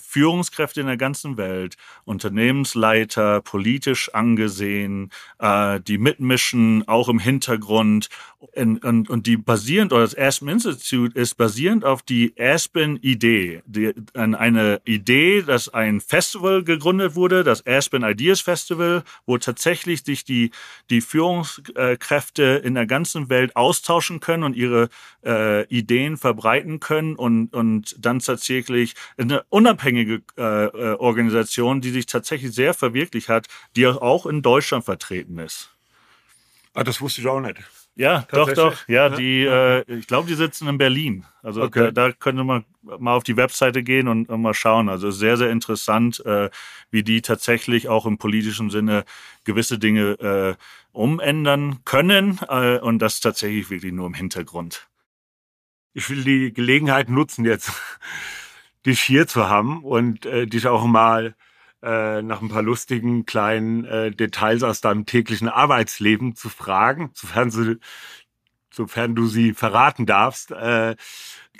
[0.00, 8.08] Führungskräfte in der ganzen Welt, Unternehmensleiter, politisch angesehen, die mitmischen, auch im Hintergrund.
[8.38, 13.92] Und, und, und die basierend, oder das Aspen Institute ist basierend auf die Aspen-Idee die,
[14.14, 20.50] eine Idee, dass ein Festival gegründet wurde, das Aspen Ideas Festival, wo tatsächlich sich die,
[20.90, 24.88] die Führungskräfte in der ganzen Welt austauschen können und ihre
[25.24, 32.06] äh, Ideen verbreiten können und, und dann tatsächlich eine unabhängige äh, äh Organisation, die sich
[32.06, 33.46] tatsächlich sehr verwirklicht hat,
[33.76, 35.74] die auch in Deutschland vertreten ist.
[36.74, 37.58] Ah, das wusste ich auch nicht.
[37.96, 38.88] Ja, doch, doch.
[38.88, 41.26] Ja, die, äh, ich glaube, die sitzen in Berlin.
[41.42, 41.90] Also okay.
[41.92, 44.88] da, da könnte man mal auf die Webseite gehen und, und mal schauen.
[44.88, 46.50] Also sehr, sehr interessant, äh,
[46.90, 49.04] wie die tatsächlich auch im politischen Sinne
[49.44, 50.54] gewisse Dinge äh,
[50.92, 54.88] umändern können äh, und das tatsächlich wirklich nur im Hintergrund.
[55.92, 57.72] Ich will die Gelegenheit nutzen, jetzt
[58.86, 61.34] dich hier zu haben und äh, dich auch mal
[61.82, 67.50] äh, nach ein paar lustigen kleinen äh, Details aus deinem täglichen Arbeitsleben zu fragen, sofern,
[67.50, 67.78] sie,
[68.70, 70.50] sofern du sie verraten darfst.
[70.50, 70.96] Äh,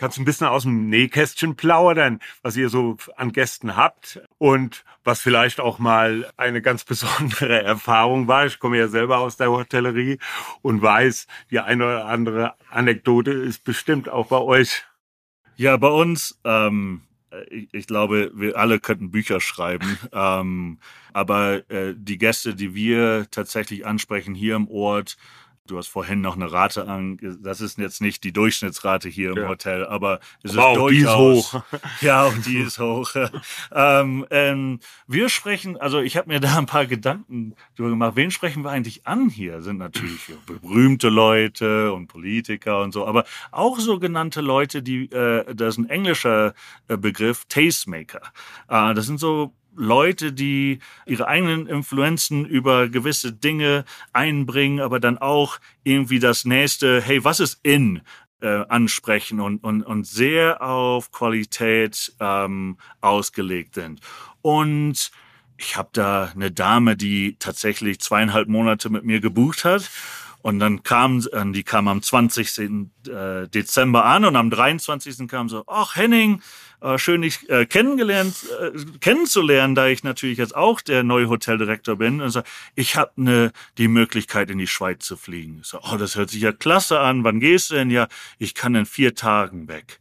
[0.01, 4.85] kannst du ein bisschen aus dem Nähkästchen plaudern, was ihr so an Gästen habt und
[5.05, 8.47] was vielleicht auch mal eine ganz besondere Erfahrung war.
[8.47, 10.19] Ich komme ja selber aus der Hotellerie
[10.63, 14.85] und weiß, die eine oder andere Anekdote ist bestimmt auch bei euch.
[15.57, 17.10] Ja, bei uns ähm, äh,
[17.51, 19.99] ich, ich, glaube, wir alle könnten Bücher schreiben.
[20.13, 20.79] ähm,
[21.13, 25.17] aber äh, die Gäste, die wir tatsächlich ansprechen hier im Ort,
[25.71, 29.39] Du hast vorhin noch eine Rate an, das ist jetzt nicht die Durchschnittsrate hier im
[29.39, 29.49] ja.
[29.49, 30.91] Hotel, aber es wow, ist durchaus.
[30.91, 31.63] Die ist hoch.
[32.01, 33.11] ja, und die ist hoch.
[33.73, 38.17] ähm, ähm, wir sprechen, also ich habe mir da ein paar Gedanken drüber gemacht.
[38.17, 39.63] Wen sprechen wir eigentlich an hier?
[39.63, 45.75] Sind natürlich berühmte Leute und Politiker und so, aber auch sogenannte Leute, die, äh, das
[45.75, 46.53] ist ein englischer
[46.89, 48.23] äh, Begriff, Tastemaker.
[48.69, 55.19] Äh, das sind so Leute, die ihre eigenen Influenzen über gewisse Dinge einbringen, aber dann
[55.19, 58.03] auch irgendwie das nächste, hey, was ist in?
[58.43, 64.01] Äh, ansprechen und, und, und sehr auf Qualität ähm, ausgelegt sind.
[64.41, 65.11] Und
[65.59, 69.91] ich habe da eine Dame, die tatsächlich zweieinhalb Monate mit mir gebucht hat.
[70.41, 72.59] Und dann kam, äh, die kam am 20.
[73.09, 75.29] Äh, Dezember an und am 23.
[75.29, 76.41] kam so, ach Henning,
[76.81, 81.97] äh, schön dich äh, kennengelernt, äh, kennenzulernen, da ich natürlich jetzt auch der neue Hoteldirektor
[81.97, 82.21] bin.
[82.21, 82.43] Und so,
[82.75, 85.61] ich habe ne, die Möglichkeit, in die Schweiz zu fliegen.
[85.63, 87.25] So, oh, das hört sich ja klasse an.
[87.25, 87.91] Wann gehst du denn?
[87.91, 90.01] Ja, ich kann in vier Tagen weg.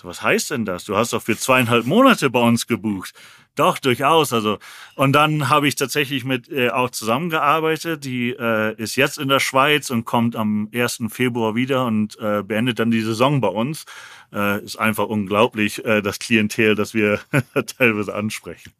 [0.00, 0.84] So, was heißt denn das?
[0.84, 3.14] Du hast doch für zweieinhalb Monate bei uns gebucht.
[3.56, 4.32] Doch, durchaus.
[4.32, 4.60] Also,
[4.94, 8.04] und dann habe ich tatsächlich mit äh, auch zusammengearbeitet.
[8.04, 11.00] Die äh, ist jetzt in der Schweiz und kommt am 1.
[11.08, 13.86] Februar wieder und äh, beendet dann die Saison bei uns.
[14.32, 17.18] Äh, ist einfach unglaublich, äh, das Klientel, das wir
[17.76, 18.72] teilweise ansprechen.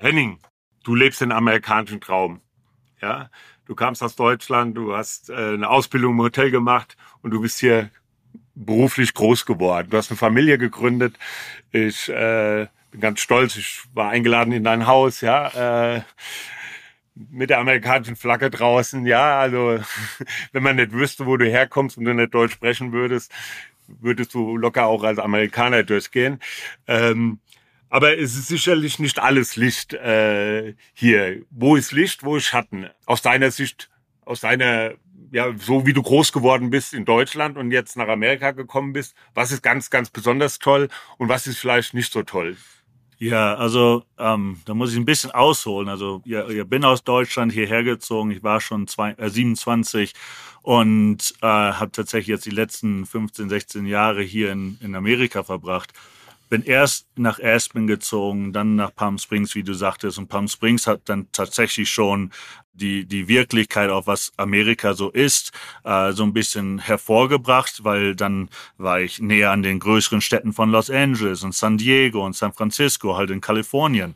[0.00, 0.40] Henning,
[0.82, 2.40] du lebst den amerikanischen Traum.
[3.00, 3.30] Ja,
[3.66, 7.60] du kamst aus Deutschland, du hast äh, eine Ausbildung im Hotel gemacht und du bist
[7.60, 7.90] hier
[8.64, 9.88] beruflich groß geworden.
[9.90, 11.16] Du hast eine Familie gegründet.
[11.70, 13.56] Ich äh, bin ganz stolz.
[13.56, 15.96] Ich war eingeladen in dein Haus, ja.
[15.96, 16.02] Äh,
[17.30, 19.80] mit der amerikanischen Flagge draußen, ja, also
[20.52, 23.32] wenn man nicht wüsste, wo du herkommst und du nicht Deutsch sprechen würdest,
[23.88, 26.40] würdest du locker auch als Amerikaner durchgehen.
[26.86, 27.40] Ähm,
[27.90, 31.42] Aber es ist sicherlich nicht alles Licht äh, hier.
[31.50, 32.88] Wo ist Licht, wo ist Schatten?
[33.06, 33.90] Aus deiner Sicht,
[34.24, 34.92] aus deiner,
[35.30, 39.14] ja, so wie du groß geworden bist in Deutschland und jetzt nach Amerika gekommen bist,
[39.34, 40.88] was ist ganz, ganz besonders toll
[41.18, 42.56] und was ist vielleicht nicht so toll?
[43.18, 45.88] Ja, also ähm, da muss ich ein bisschen ausholen.
[45.88, 48.30] Also ja, ich bin aus Deutschland hierher gezogen.
[48.30, 50.12] Ich war schon zwei, äh, 27
[50.62, 55.92] und äh, habe tatsächlich jetzt die letzten 15, 16 Jahre hier in, in Amerika verbracht
[56.48, 60.18] bin erst nach Aspen gezogen, dann nach Palm Springs, wie du sagtest.
[60.18, 62.30] Und Palm Springs hat dann tatsächlich schon
[62.72, 65.52] die, die Wirklichkeit, auf was Amerika so ist,
[65.84, 70.70] äh, so ein bisschen hervorgebracht, weil dann war ich näher an den größeren Städten von
[70.70, 74.14] Los Angeles und San Diego und San Francisco, halt in Kalifornien.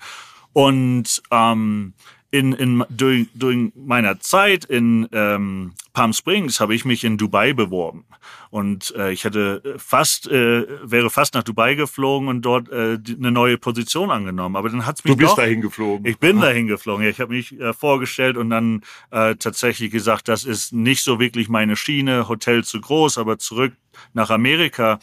[0.52, 1.94] Und ähm,
[2.32, 7.52] in, in durch, durch meiner Zeit in ähm, Palm Springs habe ich mich in Dubai
[7.52, 8.06] beworben
[8.48, 13.30] und äh, ich hätte fast äh, wäre fast nach Dubai geflogen und dort äh, eine
[13.30, 14.56] neue Position angenommen.
[14.56, 16.06] Aber dann hat's mich du bist doch, dahin geflogen.
[16.06, 16.42] Ich bin ah.
[16.42, 17.04] dahin geflogen.
[17.04, 21.20] Ja, ich habe mich äh, vorgestellt und dann äh, tatsächlich gesagt, das ist nicht so
[21.20, 22.30] wirklich meine Schiene.
[22.30, 23.74] Hotel zu groß, aber zurück
[24.14, 25.00] nach Amerika.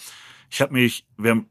[0.50, 1.46] Ich habe mich wir haben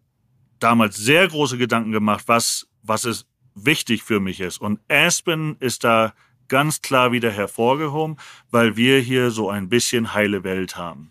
[0.58, 3.28] damals sehr große Gedanken gemacht, was was ist
[3.64, 4.60] wichtig für mich ist.
[4.60, 6.14] Und Aspen ist da
[6.48, 8.16] ganz klar wieder hervorgehoben,
[8.50, 11.10] weil wir hier so ein bisschen heile Welt haben.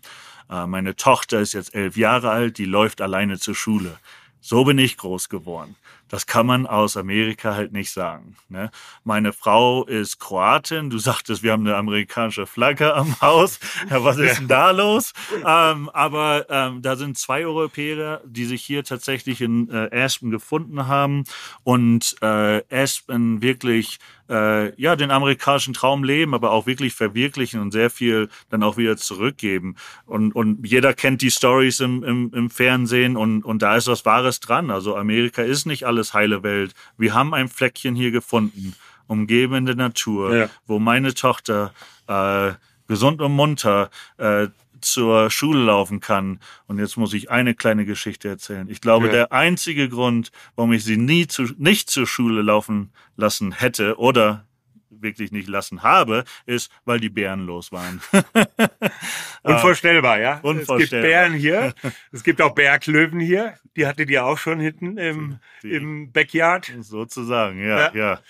[0.50, 3.98] Äh, meine Tochter ist jetzt elf Jahre alt, die läuft alleine zur Schule.
[4.40, 5.76] So bin ich groß geworden.
[6.08, 8.36] Das kann man aus Amerika halt nicht sagen.
[8.48, 8.70] Ne?
[9.04, 10.90] Meine Frau ist Kroatin.
[10.90, 13.60] Du sagtest, wir haben eine amerikanische Flagge am Haus.
[13.90, 15.12] Ja, was ist denn da los?
[15.44, 20.86] Ähm, aber ähm, da sind zwei Europäer, die sich hier tatsächlich in äh, Aspen gefunden
[20.86, 21.24] haben
[21.64, 27.72] und äh, Aspen wirklich äh, ja den amerikanischen Traum leben, aber auch wirklich verwirklichen und
[27.72, 29.76] sehr viel dann auch wieder zurückgeben.
[30.06, 34.04] Und, und jeder kennt die Stories im, im, im Fernsehen und, und da ist was
[34.04, 34.70] Wahres dran.
[34.70, 36.74] Also Amerika ist nicht alles heile Welt.
[36.96, 38.74] Wir haben ein Fleckchen hier gefunden,
[39.06, 40.50] umgebende Natur, ja.
[40.66, 41.72] wo meine Tochter
[42.06, 42.52] äh,
[42.86, 44.48] gesund und munter äh,
[44.80, 46.40] zur Schule laufen kann.
[46.66, 48.68] Und jetzt muss ich eine kleine Geschichte erzählen.
[48.70, 49.12] Ich glaube, ja.
[49.12, 54.44] der einzige Grund, warum ich sie nie zu, nicht zur Schule laufen lassen hätte oder
[54.90, 58.00] wirklich nicht lassen habe, ist, weil die Bären los waren.
[59.42, 60.40] Unvorstellbar, ja.
[60.42, 60.78] Unvorstellbar.
[60.78, 61.74] Es gibt Bären hier.
[62.12, 63.54] Es gibt auch Berglöwen hier.
[63.76, 66.72] Die hattet ihr auch schon hinten im, die, im Backyard.
[66.80, 67.94] Sozusagen, ja, ja.
[67.94, 68.20] ja.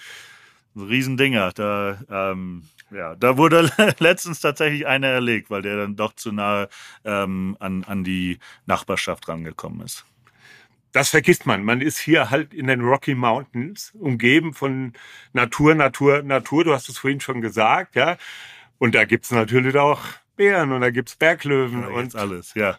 [0.76, 1.52] Riesendinger.
[1.52, 6.68] Da, ähm, ja, da wurde letztens tatsächlich einer erlegt, weil der dann doch zu nahe
[7.04, 10.04] ähm, an, an die Nachbarschaft rangekommen ist.
[10.98, 11.62] Das vergisst man.
[11.62, 14.94] Man ist hier halt in den Rocky Mountains, umgeben von
[15.32, 16.64] Natur, Natur, Natur.
[16.64, 18.16] Du hast es vorhin schon gesagt, ja.
[18.78, 20.00] Und da gibt's natürlich auch
[20.34, 22.78] Bären und da gibt's Berglöwen ja, und alles, ja.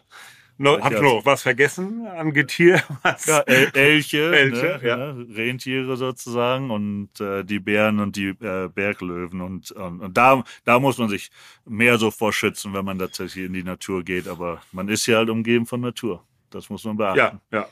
[0.58, 2.82] No, hab ich noch was vergessen an Getier?
[3.02, 3.24] Was?
[3.24, 4.96] Ja, El Elche, Elche ne, ja.
[5.14, 9.40] Ne, Rentiere sozusagen und äh, die Bären und die äh, Berglöwen.
[9.40, 11.30] Und, und, und, da, da muss man sich
[11.64, 14.28] mehr so vorschützen, wenn man tatsächlich in die Natur geht.
[14.28, 16.22] Aber man ist ja halt umgeben von Natur.
[16.50, 17.40] Das muss man beachten.
[17.50, 17.68] Ja, ja.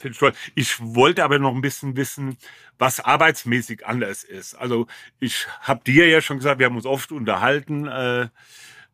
[0.00, 0.32] Finde ich toll.
[0.54, 2.38] Ich wollte aber noch ein bisschen wissen,
[2.78, 4.54] was arbeitsmäßig anders ist.
[4.54, 4.86] Also
[5.20, 7.86] ich habe dir ja schon gesagt, wir haben uns oft unterhalten.
[7.86, 8.28] Äh,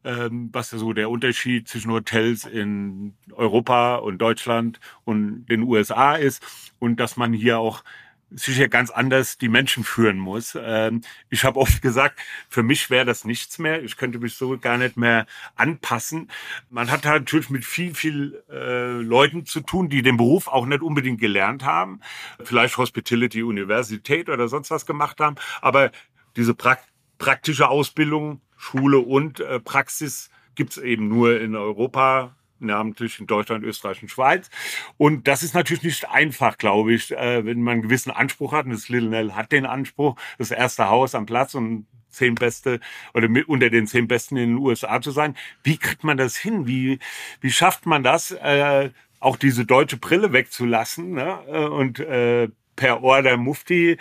[0.05, 6.43] ähm, was so der Unterschied zwischen Hotels in Europa und Deutschland und den USA ist
[6.79, 7.83] und dass man hier auch
[8.31, 10.57] sicher ganz anders die Menschen führen muss.
[10.61, 13.83] Ähm, ich habe oft gesagt, für mich wäre das nichts mehr.
[13.83, 16.31] Ich könnte mich so gar nicht mehr anpassen.
[16.69, 20.67] Man hat halt natürlich mit viel, viel äh, Leuten zu tun, die den Beruf auch
[20.67, 22.01] nicht unbedingt gelernt haben.
[22.43, 25.37] Vielleicht Hospitality Universität oder sonst was gemacht haben.
[25.61, 25.91] Aber
[26.37, 26.79] diese pra
[27.19, 34.03] praktische Ausbildung Schule und äh, Praxis gibt's eben nur in Europa, namentlich in Deutschland, Österreich
[34.03, 34.51] und Schweiz.
[34.97, 38.67] Und das ist natürlich nicht einfach, glaube ich, äh, wenn man einen gewissen Anspruch hat.
[38.67, 42.81] Und das Little Nell hat den Anspruch, das erste Haus am Platz und zehn Beste
[43.15, 45.37] oder mit, unter den zehn Besten in den USA zu sein.
[45.63, 46.67] Wie kriegt man das hin?
[46.67, 46.99] Wie,
[47.41, 48.91] wie schafft man das, äh,
[49.21, 51.39] auch diese deutsche Brille wegzulassen ne?
[51.49, 53.97] Äh, und äh, per Order Mufti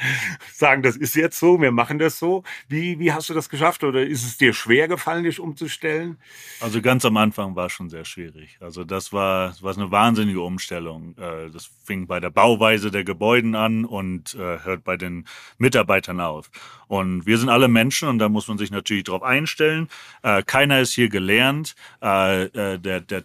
[0.54, 2.44] sagen, das ist jetzt so, wir machen das so.
[2.68, 6.18] Wie, wie hast du das geschafft oder ist es dir schwer gefallen, dich umzustellen?
[6.60, 8.58] Also ganz am Anfang war es schon sehr schwierig.
[8.60, 11.16] Also das war, das war eine wahnsinnige Umstellung.
[11.18, 15.26] Äh, das fing bei der Bauweise der Gebäuden an und äh, hört bei den
[15.58, 16.52] Mitarbeitern auf.
[16.88, 19.88] Und wir sind alle Menschen und da muss man sich natürlich darauf einstellen.
[20.22, 21.76] Äh, keiner ist hier gelernt.
[22.02, 23.24] Der, der, der,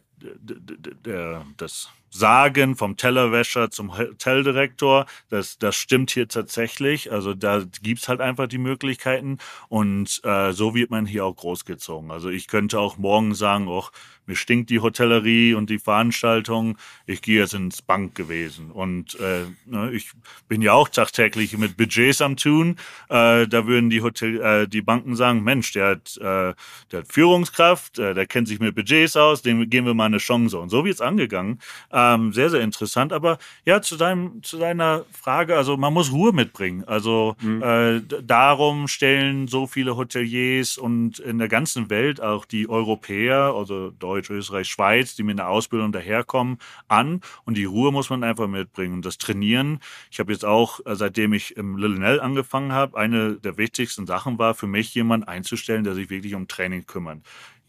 [1.05, 7.13] der, das sagen vom Tellerwäscher zum Hoteldirektor, das, das stimmt hier tatsächlich.
[7.13, 12.11] Also da gibt's halt einfach die Möglichkeiten und äh, so wird man hier auch großgezogen.
[12.11, 13.93] Also ich könnte auch morgen sagen, auch
[14.31, 18.71] mir stinkt die Hotellerie und die Veranstaltung, ich gehe jetzt ins Bank gewesen.
[18.71, 20.13] Und äh, ne, ich
[20.47, 22.77] bin ja auch tagtäglich mit Budgets am tun.
[23.09, 26.55] Äh, da würden die Hotel, äh, die Banken sagen, Mensch, der hat, äh,
[26.93, 30.19] der hat Führungskraft, äh, der kennt sich mit Budgets aus, dem geben wir mal eine
[30.19, 30.61] Chance.
[30.61, 31.59] Und so wird's angegangen.
[32.01, 33.13] Ähm, sehr, sehr interessant.
[33.13, 36.85] Aber ja, zu deinem, zu deiner Frage, also man muss Ruhe mitbringen.
[36.87, 37.63] Also mhm.
[37.63, 43.91] äh, darum stellen so viele Hoteliers und in der ganzen Welt auch die Europäer, also
[43.91, 47.21] Deutsch, Österreich, Schweiz, die mit einer Ausbildung daherkommen, an.
[47.45, 48.95] Und die Ruhe muss man einfach mitbringen.
[48.95, 49.81] Und das Trainieren,
[50.11, 54.39] ich habe jetzt auch, äh, seitdem ich im Lillinell angefangen habe, eine der wichtigsten Sachen
[54.39, 57.19] war für mich, jemanden einzustellen, der sich wirklich um Training kümmert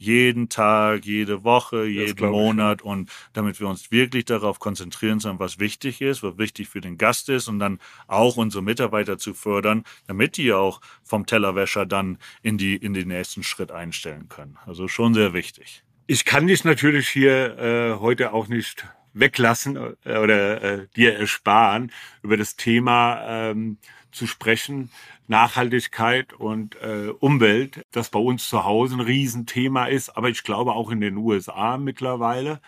[0.01, 5.59] jeden Tag, jede Woche, jeden Monat und damit wir uns wirklich darauf konzentrieren sollen, was
[5.59, 9.83] wichtig ist, was wichtig für den Gast ist und dann auch unsere Mitarbeiter zu fördern,
[10.07, 14.57] damit die auch vom Tellerwäscher dann in die in den nächsten Schritt einstellen können.
[14.65, 15.83] Also schon sehr wichtig.
[16.07, 21.91] Ich kann dich natürlich hier äh, heute auch nicht weglassen äh, oder äh, dir ersparen,
[22.23, 23.77] über das Thema ähm,
[24.11, 24.89] zu sprechen.
[25.27, 30.73] Nachhaltigkeit und äh, Umwelt, das bei uns zu Hause ein Riesenthema ist, aber ich glaube
[30.73, 32.61] auch in den USA mittlerweile.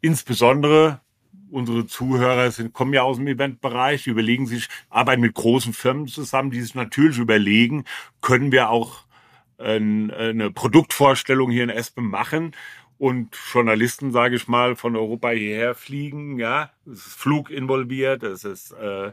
[0.00, 1.00] Insbesondere
[1.50, 6.06] unsere Zuhörer sind, kommen ja aus dem Eventbereich, die überlegen sich, arbeiten mit großen Firmen
[6.06, 7.84] zusammen, die sich natürlich überlegen,
[8.20, 9.04] können wir auch
[9.58, 12.52] eine Produktvorstellung hier in Espen machen
[13.00, 16.38] und Journalisten, sage ich mal, von Europa hierher fliegen.
[16.38, 19.12] Ja, es ist Flug involviert, es ist äh,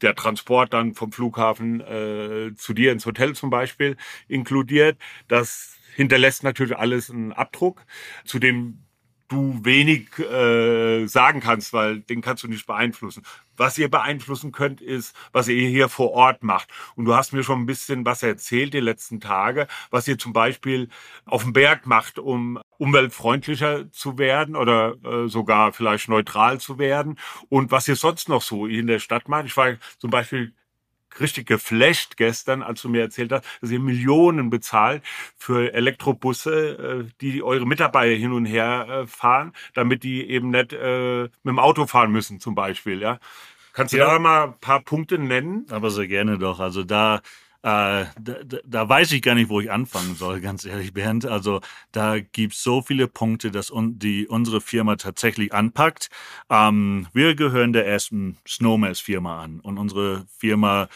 [0.00, 3.96] der Transport dann vom Flughafen äh, zu dir ins Hotel zum Beispiel
[4.26, 4.98] inkludiert.
[5.28, 7.86] Das hinterlässt natürlich alles einen Abdruck,
[8.24, 8.82] zu dem
[9.32, 13.22] du wenig äh, sagen kannst, weil den kannst du nicht beeinflussen.
[13.56, 16.68] Was ihr beeinflussen könnt, ist, was ihr hier vor Ort macht.
[16.96, 20.32] Und du hast mir schon ein bisschen was erzählt die letzten Tage, was ihr zum
[20.32, 20.88] Beispiel
[21.24, 27.18] auf dem Berg macht, um umweltfreundlicher zu werden oder äh, sogar vielleicht neutral zu werden.
[27.48, 29.46] Und was ihr sonst noch so in der Stadt macht.
[29.46, 30.54] Ich war zum Beispiel
[31.20, 35.02] richtig geflasht gestern, als du mir erzählt hast, dass ihr Millionen bezahlt
[35.36, 40.72] für Elektrobusse, äh, die eure Mitarbeiter hin und her äh, fahren, damit die eben nicht
[40.72, 43.00] äh, mit dem Auto fahren müssen, zum Beispiel.
[43.00, 43.18] Ja,
[43.72, 44.06] kannst du ja.
[44.06, 45.66] da mal ein paar Punkte nennen?
[45.70, 46.60] Aber sehr gerne doch.
[46.60, 47.20] Also da
[47.62, 48.06] da,
[48.64, 51.26] da weiß ich gar nicht, wo ich anfangen soll, ganz ehrlich, Bernd.
[51.26, 51.60] Also
[51.92, 56.10] da gibt's so viele Punkte, dass un die unsere Firma tatsächlich anpackt.
[56.50, 60.88] Ähm, wir gehören der ersten Snowmass-Firma an und unsere Firma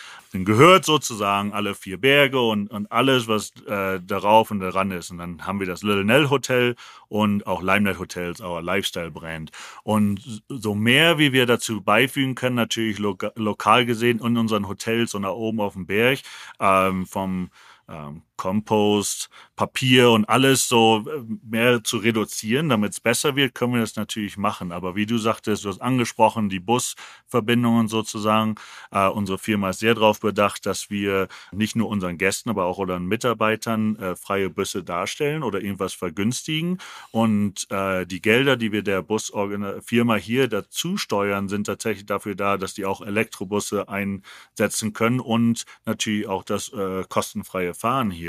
[0.44, 5.10] gehört sozusagen alle vier Berge und, und alles, was äh, darauf und daran ist.
[5.10, 6.74] Und dann haben wir das Little Nell Hotel
[7.08, 9.50] und auch Limelight Hotels, our Lifestyle-Brand.
[9.82, 15.14] Und so mehr, wie wir dazu beifügen können, natürlich lo lokal gesehen in unseren Hotels
[15.14, 16.20] und da oben auf dem Berg,
[16.61, 17.50] ähm, vom
[17.88, 23.72] ähm, Kompost, Papier und alles so äh, mehr zu reduzieren, damit es besser wird, können
[23.72, 24.70] wir das natürlich machen.
[24.70, 28.57] Aber wie du sagtest, du hast angesprochen, die Busverbindungen sozusagen.
[28.91, 32.78] Äh, unsere Firma ist sehr darauf bedacht, dass wir nicht nur unseren Gästen, aber auch
[32.78, 36.78] unseren Mitarbeitern äh, freie Busse darstellen oder irgendwas vergünstigen.
[37.11, 42.59] Und äh, die Gelder, die wir der Busfirma hier dazu steuern, sind tatsächlich dafür da,
[42.59, 48.26] dass die auch Elektrobusse einsetzen können und natürlich auch das äh, kostenfreie Fahren hier.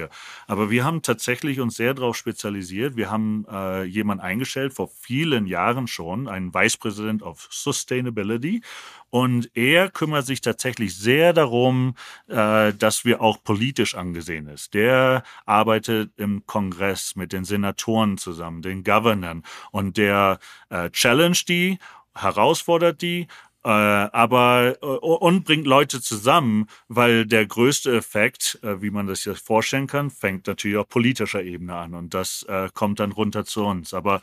[0.48, 2.96] Aber wir haben tatsächlich uns sehr darauf spezialisiert.
[2.96, 8.62] Wir haben äh, jemanden eingestellt vor vielen Jahren schon, einen Vice President of Sustainability.
[9.10, 11.96] Und er kümmert sich tatsächlich sehr darum,
[12.28, 14.74] äh, dass wir auch politisch angesehen ist.
[14.74, 19.44] Der arbeitet im Kongress mit den Senatoren zusammen, den Governern.
[19.72, 20.40] Und der
[20.70, 21.80] äh, challenge die
[22.22, 23.28] herausfordert die
[23.68, 29.24] äh, aber äh, und bringt Leute zusammen, weil der größte Effekt, äh, wie man das
[29.24, 33.44] sich vorstellen kann, fängt natürlich auf politischer Ebene an und das äh, kommt dann runter
[33.44, 33.94] zu uns.
[33.94, 34.22] Aber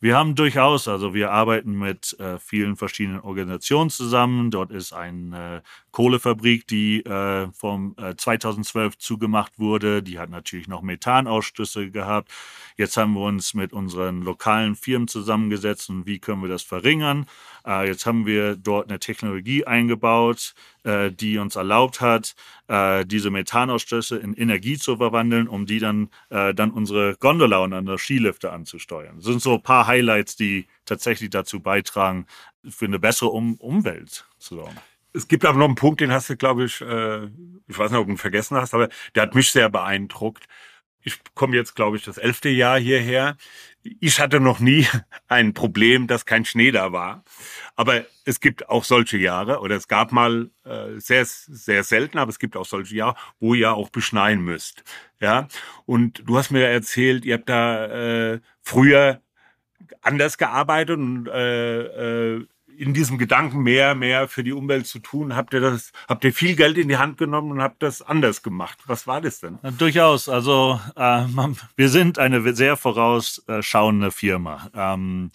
[0.00, 4.50] wir haben durchaus, also wir arbeiten mit äh, vielen verschiedenen Organisationen zusammen.
[4.50, 5.60] Dort ist eine äh,
[5.92, 10.02] Kohlefabrik, die äh, vom äh, 2012 zugemacht wurde.
[10.02, 12.30] Die hat natürlich noch Methanausschüsse gehabt.
[12.76, 17.26] Jetzt haben wir uns mit unseren lokalen Firmen zusammengesetzt und wie können wir das verringern.
[17.66, 22.34] Äh, jetzt haben wir dort eine Technologie eingebaut, äh, die uns erlaubt hat,
[22.68, 27.72] äh, diese Methanausstöße in Energie zu verwandeln, um die dann, äh, dann unsere Gondola und
[27.72, 29.16] andere Skilifte anzusteuern.
[29.16, 32.26] Das sind so ein paar Highlights, die tatsächlich dazu beitragen,
[32.68, 34.76] für eine bessere um Umwelt zu sorgen.
[35.18, 37.24] Es gibt aber noch einen Punkt, den hast du, glaube ich, äh,
[37.66, 40.46] ich weiß nicht, ob du ihn vergessen hast, aber der hat mich sehr beeindruckt.
[41.02, 43.36] ich komme jetzt, glaube ich, das elfte Jahr hierher.
[43.82, 44.86] Ich hatte noch nie
[45.28, 47.24] ein Problem, dass kein Schnee da war.
[47.74, 52.30] Aber es gibt auch solche Jahre, oder es gab mal äh, sehr, sehr selten, aber
[52.30, 54.84] es gibt auch solche Jahre, wo ihr auch beschneien müsst.
[55.20, 55.48] Ja.
[55.84, 59.20] Und du hast mir erzählt, ihr habt da äh, früher
[60.02, 62.46] anders gearbeitet und äh, äh,
[62.78, 66.32] in diesem Gedanken mehr, mehr für die Umwelt zu tun, habt ihr das, habt ihr
[66.32, 68.78] viel Geld in die Hand genommen und habt das anders gemacht.
[68.86, 69.58] Was war das denn?
[69.78, 70.28] Durchaus.
[70.28, 71.24] Also äh,
[71.76, 74.70] wir sind eine sehr vorausschauende Firma.
[74.74, 75.30] Ähm,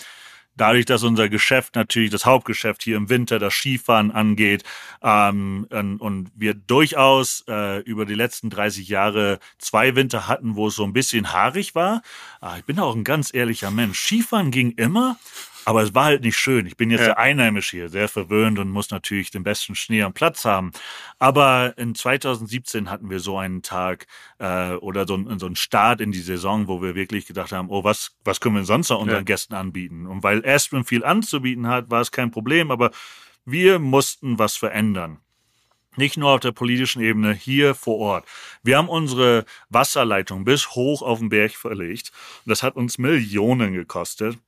[0.55, 4.63] dadurch, dass unser Geschäft natürlich das Hauptgeschäft hier im Winter, das Skifahren angeht,
[5.01, 5.67] ähm,
[5.99, 10.83] und wir durchaus äh, über die letzten 30 Jahre zwei Winter hatten, wo es so
[10.83, 12.01] ein bisschen haarig war.
[12.39, 13.99] Ah, ich bin auch ein ganz ehrlicher Mensch.
[13.99, 15.17] Skifahren ging immer,
[15.65, 16.65] aber es war halt nicht schön.
[16.65, 17.07] Ich bin jetzt ja.
[17.07, 20.71] der Einheimisch hier, sehr verwöhnt und muss natürlich den besten Schnee am Platz haben.
[21.19, 24.07] Aber in 2017 hatten wir so einen Tag
[24.39, 27.83] äh, oder so, so einen Start in die Saison, wo wir wirklich gedacht haben, oh,
[27.83, 29.23] was, was können wir sonst noch unseren ja.
[29.23, 30.05] Gästen anbieten?
[30.07, 32.91] Und weil Aspen viel anzubieten hat, war es kein Problem, aber
[33.45, 35.19] wir mussten was verändern.
[35.95, 38.25] Nicht nur auf der politischen Ebene, hier vor Ort.
[38.63, 42.11] Wir haben unsere Wasserleitung bis hoch auf den Berg verlegt.
[42.45, 44.39] Das hat uns Millionen gekostet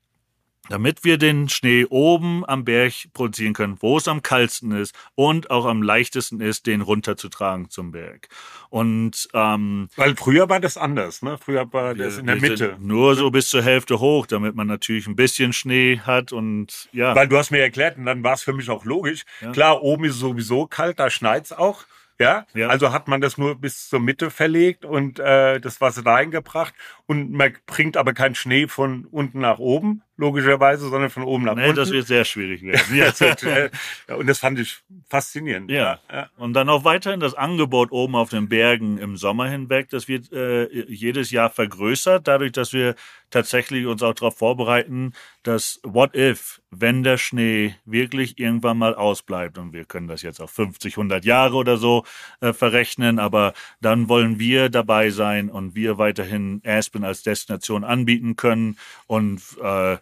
[0.69, 5.51] damit wir den Schnee oben am Berg produzieren können, wo es am kaltesten ist und
[5.51, 8.27] auch am leichtesten ist, den runterzutragen zum Berg.
[8.69, 11.37] Und ähm, weil früher war das anders, ne?
[11.37, 12.77] Früher war das in der Mitte.
[12.79, 17.15] Nur so bis zur Hälfte hoch, damit man natürlich ein bisschen Schnee hat und ja.
[17.15, 19.23] Weil du hast mir erklärt und dann war es für mich auch logisch.
[19.41, 19.51] Ja.
[19.51, 21.85] Klar, oben ist es sowieso kalt, da schneit's auch.
[22.17, 22.45] Ja?
[22.53, 26.73] ja, also hat man das nur bis zur Mitte verlegt und äh, das Wasser reingebracht
[27.07, 31.55] und man bringt aber keinen Schnee von unten nach oben, logischerweise, sondern von oben nach
[31.55, 31.75] nee, unten.
[31.75, 32.95] das wird sehr schwierig werden.
[34.07, 34.77] ja, und das fand ich
[35.09, 35.69] faszinierend.
[35.69, 35.99] Ja.
[36.11, 36.29] ja.
[36.37, 40.31] Und dann auch weiterhin das Angebot oben auf den Bergen im Sommer hinweg, das wird
[40.31, 42.95] äh, jedes Jahr vergrößert, dadurch, dass wir
[43.29, 45.13] tatsächlich uns auch darauf vorbereiten,
[45.43, 50.39] dass what if, wenn der Schnee wirklich irgendwann mal ausbleibt und wir können das jetzt
[50.39, 52.05] auf 50, 100 Jahre oder so
[52.39, 58.35] äh, verrechnen, aber dann wollen wir dabei sein und wir weiterhin Aspen als Destination anbieten
[58.35, 59.97] können und äh,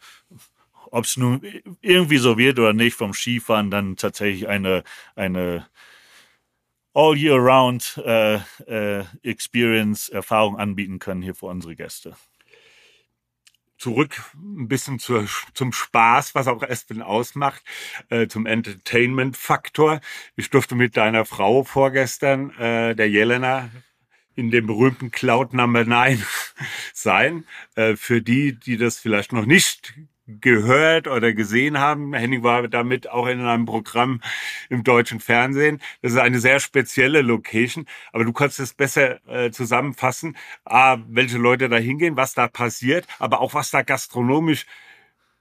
[0.92, 1.42] ob es nun
[1.82, 4.84] irgendwie so wird oder nicht vom Skifahren, dann tatsächlich eine,
[5.16, 5.68] eine
[6.94, 8.36] all year round äh,
[8.68, 12.16] äh, Experience, Erfahrung anbieten können hier für unsere Gäste
[13.84, 17.62] zurück ein bisschen zur, zum Spaß, was auch Espen ausmacht,
[18.10, 20.00] äh, zum Entertainment-Faktor.
[20.38, 23.70] Ich durfte mit deiner Frau vorgestern, äh, der Jelena,
[24.36, 26.24] in dem berühmten Cloud Number 9
[26.94, 27.46] sein.
[27.76, 29.94] Äh, für die, die das vielleicht noch nicht
[30.26, 32.14] gehört oder gesehen haben.
[32.14, 34.22] Henning war damit auch in einem Programm
[34.70, 35.82] im deutschen Fernsehen.
[36.02, 40.38] Das ist eine sehr spezielle Location, aber du kannst es besser äh, zusammenfassen,
[41.08, 44.66] welche Leute da hingehen, was da passiert, aber auch was da gastronomisch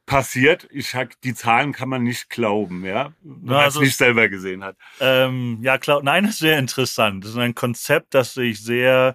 [0.06, 0.68] passiert.
[0.70, 4.28] Ich sag, die Zahlen kann man nicht glauben, ja, wenn man also, es nicht selber
[4.28, 4.76] gesehen hat.
[5.00, 7.24] Ähm, ja, Cloud Nein ist sehr interessant.
[7.24, 9.14] Das ist ein Konzept, das sich sehr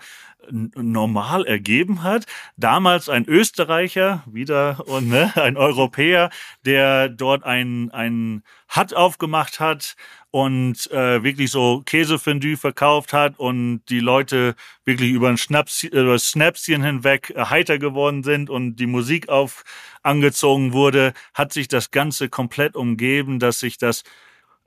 [0.50, 2.26] normal ergeben hat.
[2.56, 6.30] Damals ein Österreicher, wieder und ne, ein Europäer,
[6.66, 8.44] der dort ein, ein
[8.76, 9.96] Hut aufgemacht hat
[10.38, 14.54] und äh, wirklich so Käsefondue verkauft hat und die Leute
[14.86, 19.64] wirklich über ein Schnaps, über Snapschen hinweg heiter geworden sind und die Musik auf
[20.04, 24.04] angezogen wurde, hat sich das Ganze komplett umgeben, dass sich das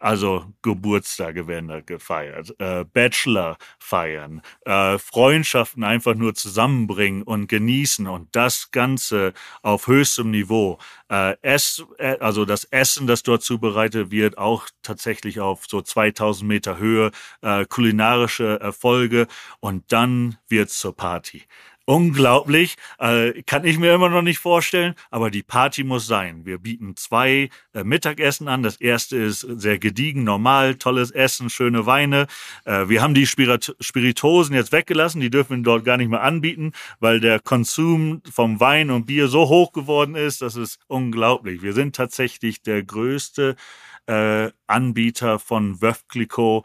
[0.00, 8.06] also Geburtstage werden da gefeiert, äh, Bachelor feiern, äh, Freundschaften einfach nur zusammenbringen und genießen
[8.08, 10.78] und das Ganze auf höchstem Niveau.
[11.10, 16.48] Äh, Ess, äh, also das Essen, das dort zubereitet wird, auch tatsächlich auf so 2000
[16.48, 17.10] Meter Höhe,
[17.42, 19.26] äh, kulinarische Erfolge
[19.60, 21.42] und dann wird's zur Party.
[21.90, 26.46] Unglaublich, äh, kann ich mir immer noch nicht vorstellen, aber die Party muss sein.
[26.46, 28.62] Wir bieten zwei äh, Mittagessen an.
[28.62, 32.28] Das erste ist sehr gediegen, normal, tolles Essen, schöne Weine.
[32.64, 36.22] Äh, wir haben die Spirit Spiritosen jetzt weggelassen, die dürfen wir dort gar nicht mehr
[36.22, 40.42] anbieten, weil der Konsum vom Wein und Bier so hoch geworden ist.
[40.42, 41.60] Das ist unglaublich.
[41.60, 43.56] Wir sind tatsächlich der größte
[44.10, 46.64] äh, Anbieter von Clicquot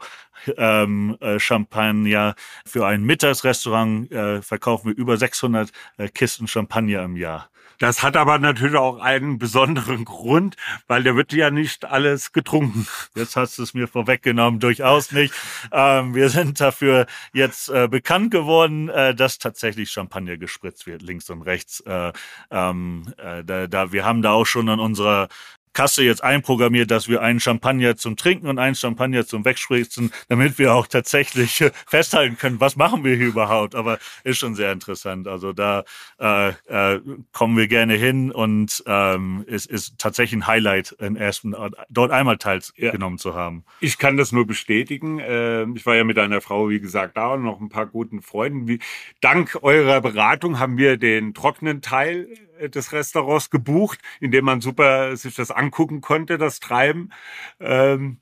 [0.56, 2.34] ähm, äh, Champagner.
[2.64, 7.50] Für ein Mittagsrestaurant äh, verkaufen wir über 600 äh, Kisten Champagner im Jahr.
[7.78, 12.86] Das hat aber natürlich auch einen besonderen Grund, weil der wird ja nicht alles getrunken.
[13.14, 15.34] Jetzt hast du es mir vorweggenommen, durchaus nicht.
[15.72, 21.28] Ähm, wir sind dafür jetzt äh, bekannt geworden, äh, dass tatsächlich Champagner gespritzt wird, links
[21.28, 21.80] und rechts.
[21.80, 22.12] Äh,
[22.50, 25.28] ähm, äh, da, da, wir haben da auch schon an unserer
[25.76, 30.58] Kasse jetzt einprogrammiert, dass wir einen Champagner zum Trinken und einen Champagner zum Wegspritzen, damit
[30.58, 33.74] wir auch tatsächlich festhalten können, was machen wir hier überhaupt.
[33.74, 35.28] Aber ist schon sehr interessant.
[35.28, 35.84] Also da
[36.18, 37.00] äh, äh,
[37.32, 41.54] kommen wir gerne hin und ähm, es ist tatsächlich ein Highlight, in ersten,
[41.90, 43.22] dort einmal teilgenommen ja.
[43.22, 43.62] zu haben.
[43.80, 45.20] Ich kann das nur bestätigen.
[45.22, 48.22] Ähm, ich war ja mit einer Frau, wie gesagt, da und noch ein paar guten
[48.22, 48.78] Freunden.
[49.20, 54.60] Dank eurer Beratung haben wir den trockenen Teil äh, des Restaurants gebucht, in dem man
[54.60, 57.12] super sich das angucken konnte, das Treiben.
[57.60, 58.20] Ähm,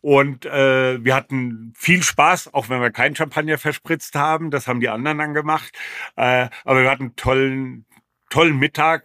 [0.00, 4.50] und äh, wir hatten viel Spaß, auch wenn wir keinen Champagner verspritzt haben.
[4.50, 5.76] Das haben die anderen dann gemacht.
[6.16, 7.84] Äh, aber wir hatten tollen,
[8.30, 9.04] tollen Mittag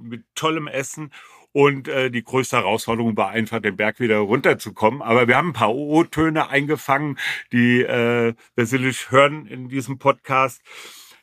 [0.00, 1.12] mit tollem Essen.
[1.52, 5.02] Und äh, die größte Herausforderung war einfach, den Berg wieder runterzukommen.
[5.02, 7.18] Aber wir haben ein paar O-Töne eingefangen,
[7.52, 10.62] die äh, sicherlich hören in diesem Podcast.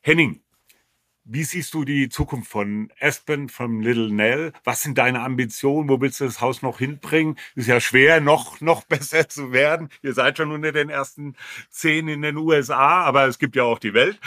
[0.01, 0.41] Henning,
[1.25, 4.53] wie siehst du die Zukunft von Aspen, von Little Nell?
[4.63, 5.89] Was sind deine Ambitionen?
[5.89, 7.35] Wo willst du das Haus noch hinbringen?
[7.55, 9.89] Ist ja schwer, noch, noch besser zu werden.
[10.03, 11.35] Ihr seid schon unter den ersten
[11.69, 14.19] zehn in den USA, aber es gibt ja auch die Welt.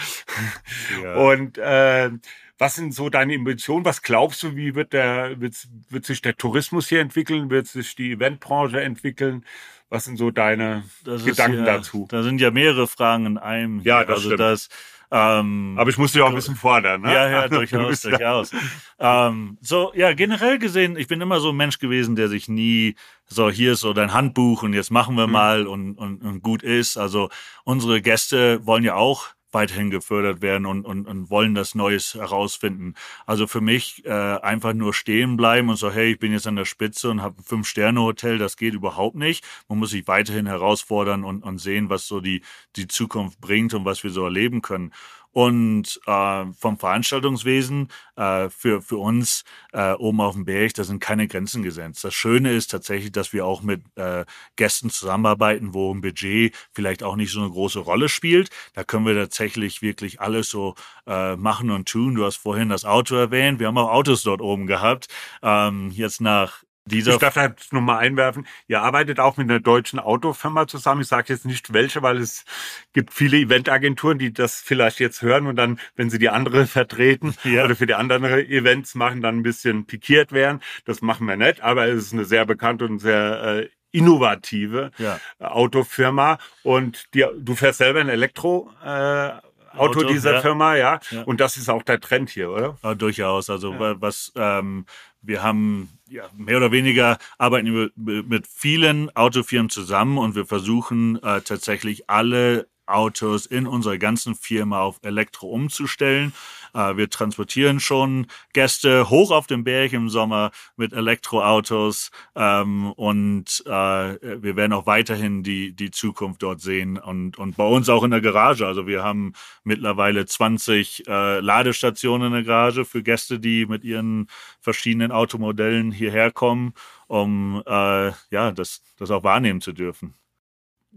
[1.03, 1.14] Ja.
[1.30, 2.11] Und äh,
[2.59, 3.84] was sind so deine Ambitionen?
[3.84, 5.55] Was glaubst du, wie wird, der, wird,
[5.90, 7.51] wird sich der Tourismus hier entwickeln?
[7.51, 9.44] Wird sich die Eventbranche entwickeln?
[9.88, 12.07] Was sind so deine das Gedanken ja, dazu?
[12.11, 13.80] Da sind ja mehrere Fragen in einem.
[13.80, 14.40] Ja, das also stimmt.
[14.40, 14.68] Das,
[15.11, 17.12] ähm, Aber ich musste ja auch ein bisschen fordern, ne?
[17.12, 18.50] Ja, ja, durchaus, durchaus.
[18.98, 22.94] ähm, so, ja, generell gesehen, ich bin immer so ein Mensch gewesen, der sich nie
[23.26, 25.32] so, hier ist so dein Handbuch und jetzt machen wir mhm.
[25.32, 26.96] mal und, und, und gut ist.
[26.96, 27.30] Also
[27.64, 32.94] unsere Gäste wollen ja auch weiterhin gefördert werden und, und, und wollen das Neues herausfinden.
[33.26, 36.57] Also für mich äh, einfach nur stehen bleiben und so, hey, ich bin jetzt an
[36.57, 39.44] der Spitze und habe ein Fünf-Sterne-Hotel, das geht überhaupt nicht.
[39.68, 42.42] Man muss sich weiterhin herausfordern und, und sehen, was so die,
[42.76, 44.92] die Zukunft bringt und was wir so erleben können.
[45.32, 51.00] Und äh, vom Veranstaltungswesen äh, für, für uns äh, oben auf dem Berg, da sind
[51.00, 52.02] keine Grenzen gesetzt.
[52.02, 54.24] Das Schöne ist tatsächlich, dass wir auch mit äh,
[54.56, 58.50] Gästen zusammenarbeiten, wo ein Budget vielleicht auch nicht so eine große Rolle spielt.
[58.74, 60.74] Da können wir tatsächlich wirklich alles so
[61.06, 62.14] äh, machen und tun.
[62.14, 63.60] Du hast vorhin das Auto erwähnt.
[63.60, 65.08] Wir haben auch Autos dort oben gehabt.
[65.42, 69.61] Ähm, jetzt nach dieser ich darf da nur mal einwerfen, ihr arbeitet auch mit einer
[69.61, 71.03] deutschen Autofirma zusammen.
[71.03, 72.45] Ich sage jetzt nicht welche, weil es
[72.93, 77.34] gibt viele Eventagenturen, die das vielleicht jetzt hören und dann, wenn sie die andere vertreten
[77.45, 77.64] ja.
[77.64, 80.61] oder für die anderen Events machen, dann ein bisschen pikiert werden.
[80.84, 85.18] Das machen wir nicht, aber es ist eine sehr bekannte und sehr äh, innovative ja.
[85.39, 86.39] Autofirma.
[86.62, 88.70] Und die, du fährst selber ein Elektro.
[88.84, 89.30] Äh,
[89.76, 90.41] Auto, Auto dieser ja.
[90.41, 91.01] Firma, ja?
[91.11, 91.22] ja.
[91.22, 92.78] Und das ist auch der Trend hier, oder?
[92.82, 93.51] Ja, durchaus.
[93.51, 94.86] Also was ähm,
[95.22, 101.22] wir haben ja, mehr oder weniger arbeiten wir mit vielen Autofirmen zusammen und wir versuchen
[101.22, 106.32] äh, tatsächlich alle Autos in unserer ganzen Firma auf Elektro umzustellen.
[106.74, 113.62] Äh, wir transportieren schon Gäste hoch auf den Berg im Sommer mit Elektroautos ähm, und
[113.66, 118.05] äh, wir werden auch weiterhin die, die Zukunft dort sehen und, und bei uns auch
[118.05, 118.66] in der Garage.
[118.66, 119.32] Also wir haben
[119.64, 124.28] mittlerweile 20 äh, Ladestationen in der Garage für Gäste, die mit ihren
[124.61, 126.74] verschiedenen Automodellen hierher kommen,
[127.07, 130.14] um ja, das, das auch wahrnehmen zu dürfen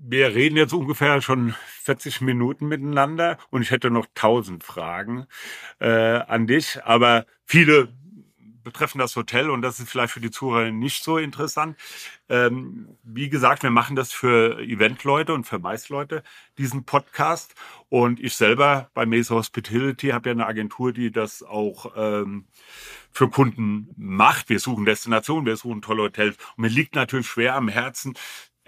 [0.03, 5.27] wir reden jetzt ungefähr schon 40 Minuten miteinander und ich hätte noch tausend Fragen
[5.79, 7.93] äh, an dich, aber viele
[8.63, 11.77] betreffen das Hotel und das ist vielleicht für die Zuhörer nicht so interessant.
[12.29, 16.23] Ähm, wie gesagt, wir machen das für Eventleute und für Maisleute,
[16.57, 17.55] diesen Podcast.
[17.89, 22.45] Und ich selber bei Mesa Hospitality habe ja eine Agentur, die das auch ähm,
[23.11, 24.49] für Kunden macht.
[24.49, 26.37] Wir suchen Destinationen, wir suchen tolle Hotels.
[26.55, 28.13] Und mir liegt natürlich schwer am Herzen,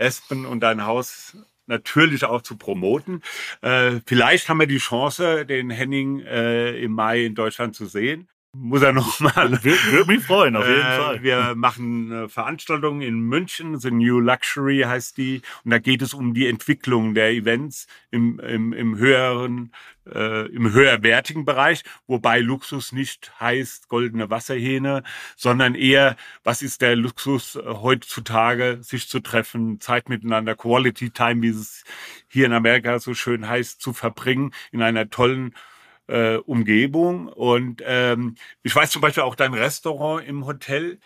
[0.03, 3.21] Espen und dein Haus natürlich auch zu promoten.
[3.61, 8.27] Äh, vielleicht haben wir die Chance, den Henning äh, im Mai in Deutschland zu sehen
[8.55, 9.51] muss er noch mal.
[9.63, 11.23] Würde mich freuen, auf jeden äh, Fall.
[11.23, 15.41] Wir machen eine Veranstaltung in München, The New Luxury heißt die.
[15.63, 19.71] Und da geht es um die Entwicklung der Events im, im, im höheren,
[20.05, 25.03] äh, im höherwertigen Bereich, wobei Luxus nicht heißt goldene Wasserhähne,
[25.35, 31.41] sondern eher, was ist der Luxus äh, heutzutage, sich zu treffen, Zeit miteinander, Quality Time,
[31.41, 31.83] wie es
[32.27, 35.55] hier in Amerika so schön heißt, zu verbringen in einer tollen
[36.07, 37.27] äh, Umgebung.
[37.27, 40.99] Und ähm, ich weiß zum Beispiel auch dein Restaurant im Hotel.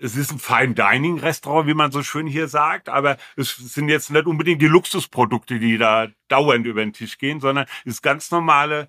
[0.00, 3.88] Es ist ein Fine Dining Restaurant, wie man so schön hier sagt, aber es sind
[3.88, 8.02] jetzt nicht unbedingt die Luxusprodukte, die da dauernd über den Tisch gehen, sondern es ist
[8.02, 8.88] ganz normale,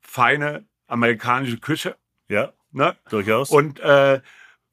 [0.00, 1.96] feine amerikanische Küche.
[2.28, 2.96] Ja, ne?
[3.10, 3.50] durchaus.
[3.50, 4.20] Und äh,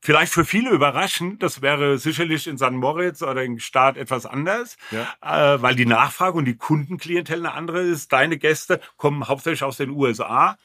[0.06, 2.72] Vielleicht für viele überraschend, das wäre sicherlich in St.
[2.72, 5.54] Moritz oder in Staat etwas anders, ja.
[5.56, 8.12] äh, weil die Nachfrage und die Kundenklientel eine andere ist.
[8.12, 10.58] Deine Gäste kommen hauptsächlich aus den USA.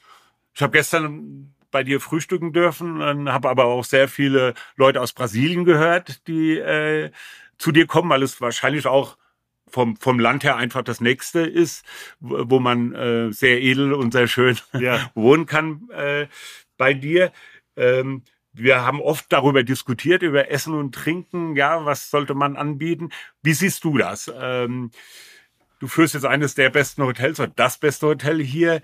[0.53, 5.63] Ich habe gestern bei dir frühstücken dürfen, habe aber auch sehr viele Leute aus Brasilien
[5.63, 7.11] gehört, die äh,
[7.57, 9.15] zu dir kommen, weil es wahrscheinlich auch
[9.69, 11.85] vom, vom Land her einfach das nächste ist,
[12.19, 15.09] wo man äh, sehr edel und sehr schön ja.
[15.15, 16.27] wohnen kann äh,
[16.75, 17.31] bei dir.
[17.77, 18.23] Ähm,
[18.53, 21.55] wir haben oft darüber diskutiert, über Essen und Trinken.
[21.55, 23.09] Ja, was sollte man anbieten?
[23.41, 24.31] Wie siehst du das?
[24.35, 24.91] Ähm,
[25.79, 28.81] du führst jetzt eines der besten Hotels oder das beste Hotel hier.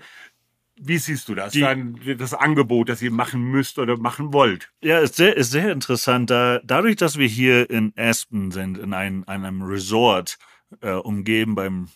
[0.78, 1.52] Wie siehst du das?
[1.52, 4.70] Die, Dann, das Angebot, das ihr machen müsst oder machen wollt?
[4.82, 6.30] Ja, ist sehr, ist sehr interessant.
[6.30, 10.38] Da, dadurch, dass wir hier in Aspen sind, in ein, einem Resort,
[10.80, 11.88] äh, umgeben beim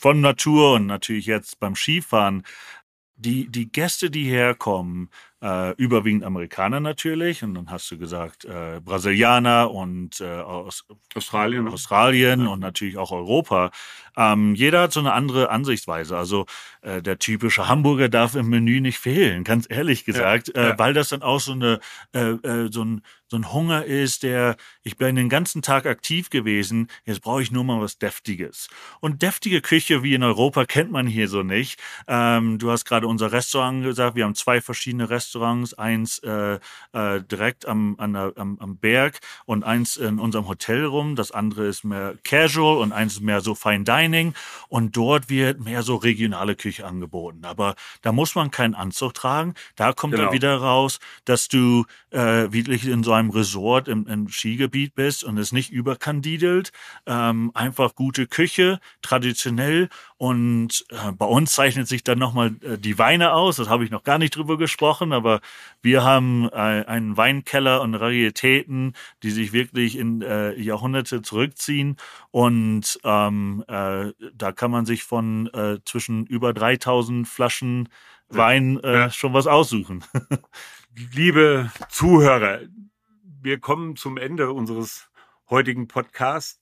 [0.00, 2.44] von Natur und natürlich jetzt beim Skifahren,
[3.16, 5.10] die, die Gäste, die herkommen,
[5.40, 10.84] äh, überwiegend Amerikaner natürlich, und dann hast du gesagt äh, Brasilianer und äh, aus
[11.14, 12.48] Australien, Australien ja.
[12.48, 13.70] und natürlich auch Europa.
[14.16, 16.16] Ähm, jeder hat so eine andere Ansichtsweise.
[16.16, 16.46] Also
[16.82, 20.70] äh, der typische Hamburger darf im Menü nicht fehlen, ganz ehrlich gesagt, ja, ja.
[20.70, 21.78] Äh, weil das dann auch so eine
[22.12, 26.30] äh, äh, so ein so ein Hunger ist, der ich bin den ganzen Tag aktiv
[26.30, 28.68] gewesen, jetzt brauche ich nur mal was Deftiges.
[29.00, 31.78] Und deftige Küche wie in Europa kennt man hier so nicht.
[32.06, 36.58] Ähm, du hast gerade unser Restaurant gesagt, wir haben zwei verschiedene Restaurants eins äh,
[36.92, 41.16] äh, direkt am, der, am, am Berg und eins in unserem Hotel rum.
[41.16, 44.34] Das andere ist mehr Casual und eins ist mehr so Fine Dining.
[44.68, 47.44] Und dort wird mehr so regionale Küche angeboten.
[47.44, 49.54] Aber da muss man keinen Anzug tragen.
[49.76, 50.26] Da kommt genau.
[50.26, 55.24] dann wieder raus, dass du äh, wirklich in so einem Resort im, im Skigebiet bist
[55.24, 56.72] und es nicht überkandidelt.
[57.06, 59.88] Ähm, einfach gute Küche, traditionell.
[60.16, 63.56] Und äh, bei uns zeichnet sich dann nochmal äh, die Weine aus.
[63.56, 65.40] Das habe ich noch gar nicht drüber gesprochen aber
[65.82, 71.96] wir haben äh, einen Weinkeller und Raritäten, die sich wirklich in äh, Jahrhunderte zurückziehen.
[72.30, 77.88] Und ähm, äh, da kann man sich von äh, zwischen über 3000 Flaschen
[78.28, 79.10] Wein äh, ja.
[79.10, 80.04] schon was aussuchen.
[81.14, 82.60] Liebe Zuhörer,
[83.40, 85.08] wir kommen zum Ende unseres
[85.50, 86.60] heutigen Podcasts.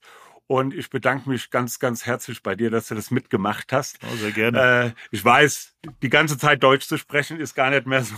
[0.49, 3.99] Und ich bedanke mich ganz, ganz herzlich bei dir, dass du das mitgemacht hast.
[4.01, 4.85] Oh, sehr gerne.
[4.85, 8.15] Äh, ich weiß, die ganze Zeit Deutsch zu sprechen ist gar nicht mehr so,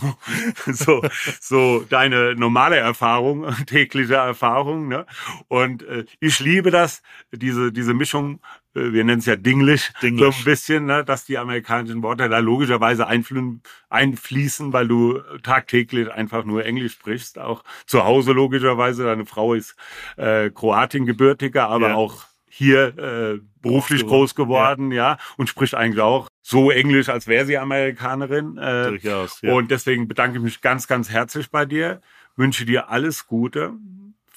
[0.72, 1.02] so,
[1.40, 4.86] so deine normale Erfahrung, tägliche Erfahrung.
[4.86, 5.06] Ne?
[5.48, 7.02] Und äh, ich liebe das,
[7.32, 8.40] diese, diese Mischung,
[8.72, 10.34] wir nennen es ja Dinglish, Dinglish.
[10.34, 11.04] so ein bisschen, ne?
[11.04, 17.38] dass die amerikanischen Worte da logischerweise einfließen, einfließen, weil du tagtäglich einfach nur Englisch sprichst.
[17.38, 19.04] Auch zu Hause logischerweise.
[19.04, 19.76] Deine Frau ist
[20.16, 21.94] äh, Kroatin gebürtiger, aber ja.
[21.94, 25.12] auch hier äh, beruflich groß geworden, ja.
[25.12, 28.56] ja, und spricht eigentlich auch so Englisch, als wäre sie Amerikanerin.
[28.56, 29.52] Äh, Durchaus, ja.
[29.52, 32.02] Und deswegen bedanke ich mich ganz, ganz herzlich bei dir,
[32.36, 33.74] wünsche dir alles Gute,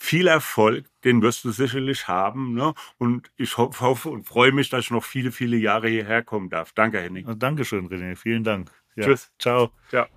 [0.03, 2.53] viel Erfolg, den wirst du sicherlich haben.
[2.53, 2.73] Ne?
[2.97, 6.73] Und ich hoffe und freue mich, dass ich noch viele, viele Jahre hierher kommen darf.
[6.73, 7.39] Danke, Henning.
[7.39, 8.17] Dankeschön, René.
[8.17, 8.69] Vielen Dank.
[8.95, 9.05] Ja.
[9.05, 9.31] Tschüss.
[9.39, 9.71] Ciao.
[9.91, 10.07] Ja.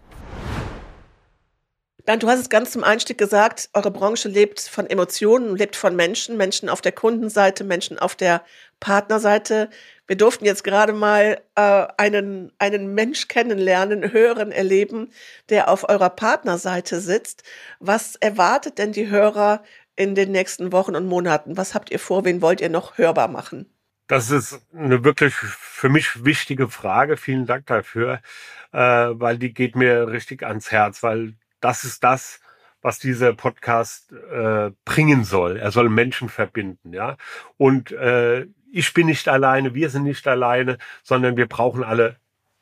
[2.07, 5.97] Bernd, du hast es ganz zum Einstieg gesagt, eure Branche lebt von Emotionen, lebt von
[5.97, 8.45] Menschen, Menschen auf der Kundenseite, Menschen auf der
[8.79, 9.71] Partnerseite.
[10.07, 15.11] Wir durften jetzt gerade mal äh, einen, einen Mensch kennenlernen, hören, erleben,
[15.49, 17.43] der auf eurer Partnerseite sitzt.
[17.81, 19.65] Was erwartet denn die Hörer
[19.97, 21.57] in den nächsten Wochen und Monaten?
[21.57, 22.25] Was habt ihr vor?
[22.25, 23.69] Wen wollt ihr noch hörbar machen?
[24.07, 27.17] Das ist eine wirklich für mich wichtige Frage.
[27.17, 28.21] Vielen Dank dafür,
[28.71, 32.41] äh, weil die geht mir richtig ans Herz, weil das ist das,
[32.83, 35.57] was dieser Podcast äh, bringen soll.
[35.57, 37.17] Er soll Menschen verbinden, ja.
[37.57, 42.17] Und äh, ich bin nicht alleine, wir sind nicht alleine, sondern wir brauchen alle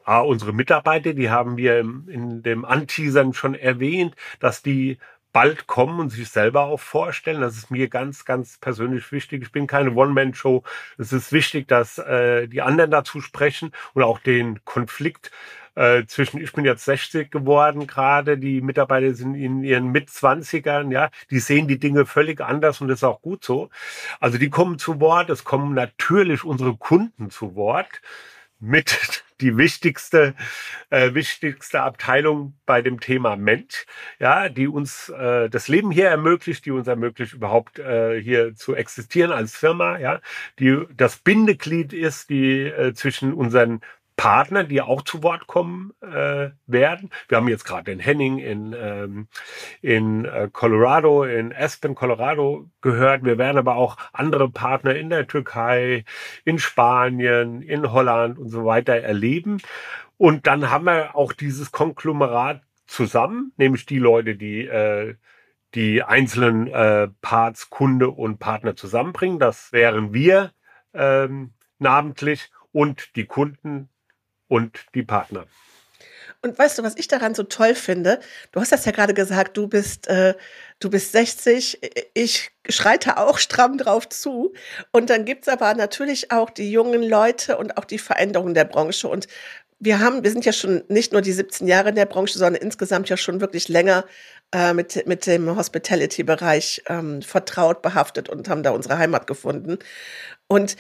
[0.05, 4.99] A, unsere Mitarbeiter, die haben wir im, in dem Anteasern schon erwähnt, dass die
[5.33, 7.41] bald kommen und sich selber auch vorstellen.
[7.41, 9.43] Das ist mir ganz, ganz persönlich wichtig.
[9.43, 10.63] Ich bin keine One-Man-Show.
[10.97, 15.33] Es ist wichtig, dass äh, die anderen dazu sprechen und auch den Konflikt
[15.75, 21.11] äh, zwischen, ich bin jetzt 60 geworden gerade, die Mitarbeiter sind in ihren Mitzwanzigern, ja,
[21.31, 23.70] die sehen die Dinge völlig anders und das ist auch gut so.
[24.20, 28.01] Also die kommen zu Wort, es kommen natürlich unsere Kunden zu Wort
[28.61, 30.35] mit die wichtigste,
[30.91, 33.85] äh, wichtigste Abteilung bei dem Thema Mensch,
[34.20, 38.75] ja, die uns äh, das Leben hier ermöglicht, die uns ermöglicht, überhaupt äh, hier zu
[38.75, 40.20] existieren als Firma, ja,
[40.61, 43.81] die das Bindeglied ist, die äh, zwischen unseren
[44.17, 47.11] Partner, die auch zu Wort kommen äh, werden.
[47.29, 49.29] Wir haben jetzt gerade den Henning in, ähm,
[49.83, 53.25] in äh, Colorado, in Aspen, Colorado gehört.
[53.25, 56.05] Wir werden aber auch andere Partner in der Türkei,
[56.45, 59.61] in Spanien, in Holland und so weiter erleben.
[60.17, 65.17] Und dann haben wir auch dieses Konglomerat zusammen, nämlich die Leute, die äh,
[65.75, 69.39] die einzelnen äh, Parts, Kunde und Partner zusammenbringen.
[69.39, 70.53] Das wären wir
[70.93, 73.89] ähm, namentlich und die Kunden
[74.49, 75.47] und die Partner.
[76.45, 78.21] Und weißt du, was ich daran so toll finde?
[78.53, 80.35] Du hast das ja gerade gesagt, du bist, äh,
[80.79, 81.81] du bist 60,
[82.13, 84.53] ich schreite auch stramm drauf zu.
[84.93, 89.09] Und dann gibt's aber natürlich auch die jungen Leute und auch die Veränderungen der Branche.
[89.09, 89.27] Und
[89.79, 92.63] wir haben, wir sind ja schon nicht nur die 17 Jahre in der Branche, sondern
[92.63, 94.05] insgesamt ja schon wirklich länger
[94.53, 99.79] äh, mit, mit dem Hospitality-Bereich ähm, vertraut, behaftet und haben da unsere Heimat gefunden.
[100.47, 100.77] Und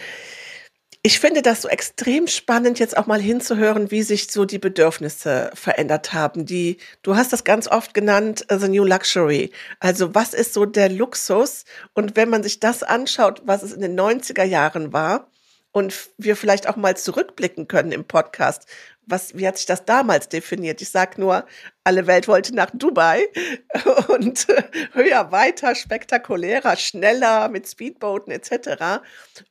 [1.06, 5.50] ich finde das so extrem spannend, jetzt auch mal hinzuhören, wie sich so die Bedürfnisse
[5.52, 6.46] verändert haben.
[6.46, 9.50] Die, du hast das ganz oft genannt, uh, the new luxury.
[9.80, 11.66] Also was ist so der Luxus?
[11.92, 15.28] Und wenn man sich das anschaut, was es in den 90er Jahren war,
[15.72, 18.66] und wir vielleicht auch mal zurückblicken können im Podcast.
[19.06, 20.80] Was, wie hat sich das damals definiert?
[20.80, 21.46] Ich sag nur,
[21.84, 23.26] alle Welt wollte nach Dubai
[24.08, 24.46] und
[24.92, 29.02] höher, weiter, spektakulärer, schneller mit Speedbooten etc.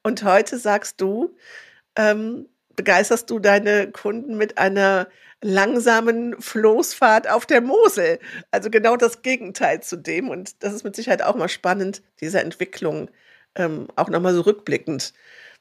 [0.01, 1.35] Und heute sagst du,
[1.95, 5.07] ähm, begeisterst du deine Kunden mit einer
[5.43, 8.19] langsamen Floßfahrt auf der Mosel.
[8.51, 10.29] Also genau das Gegenteil zu dem.
[10.29, 13.09] Und das ist mit Sicherheit auch mal spannend, diese Entwicklung
[13.55, 15.13] ähm, auch nochmal so rückblickend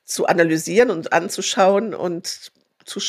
[0.04, 2.52] zu analysieren und anzuschauen und
[2.84, 3.00] zu,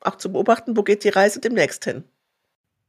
[0.00, 2.04] auch zu beobachten, wo geht die Reise demnächst hin.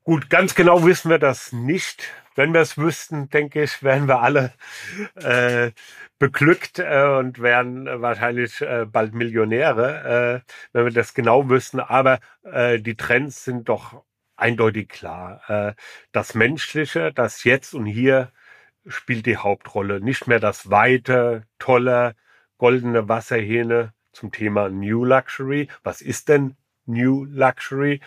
[0.03, 2.03] Gut, ganz genau wissen wir das nicht.
[2.35, 4.53] Wenn wir es wüssten, denke ich, wären wir alle
[5.15, 5.71] äh,
[6.19, 11.79] beglückt äh, und wären wahrscheinlich äh, bald Millionäre, äh, wenn wir das genau wüssten.
[11.79, 14.03] Aber äh, die Trends sind doch
[14.35, 15.41] eindeutig klar.
[15.47, 15.73] Äh,
[16.11, 18.31] das Menschliche, das Jetzt und Hier
[18.87, 20.01] spielt die Hauptrolle.
[20.01, 22.15] Nicht mehr das Weite, Tolle,
[22.57, 25.67] goldene Wasserhähne zum Thema New Luxury.
[25.83, 26.55] Was ist denn
[26.85, 28.01] New Luxury?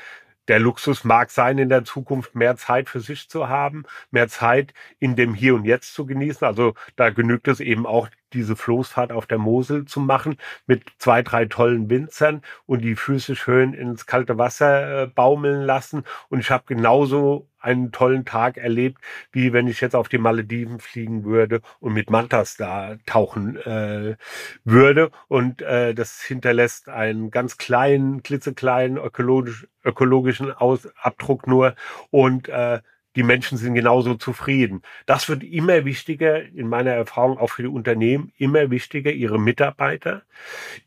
[0.49, 4.73] Der Luxus mag sein, in der Zukunft mehr Zeit für sich zu haben, mehr Zeit
[5.01, 6.47] in dem Hier und Jetzt zu genießen.
[6.47, 11.23] Also da genügt es eben auch, diese Floßfahrt auf der Mosel zu machen mit zwei,
[11.23, 16.05] drei tollen Winzern und die Füße schön ins kalte Wasser äh, baumeln lassen.
[16.29, 18.99] Und ich habe genauso einen tollen Tag erlebt,
[19.33, 24.17] wie wenn ich jetzt auf die Malediven fliegen würde und mit Mantas da tauchen äh,
[24.65, 25.11] würde.
[25.29, 31.75] Und äh, das hinterlässt einen ganz kleinen, klitzekleinen ökologisch, ökologischen Aus Abdruck nur
[32.11, 32.81] und äh,
[33.17, 34.83] die Menschen sind genauso zufrieden.
[35.07, 40.23] Das wird immer wichtiger, in meiner Erfahrung auch für die Unternehmen, immer wichtiger, ihre Mitarbeiter,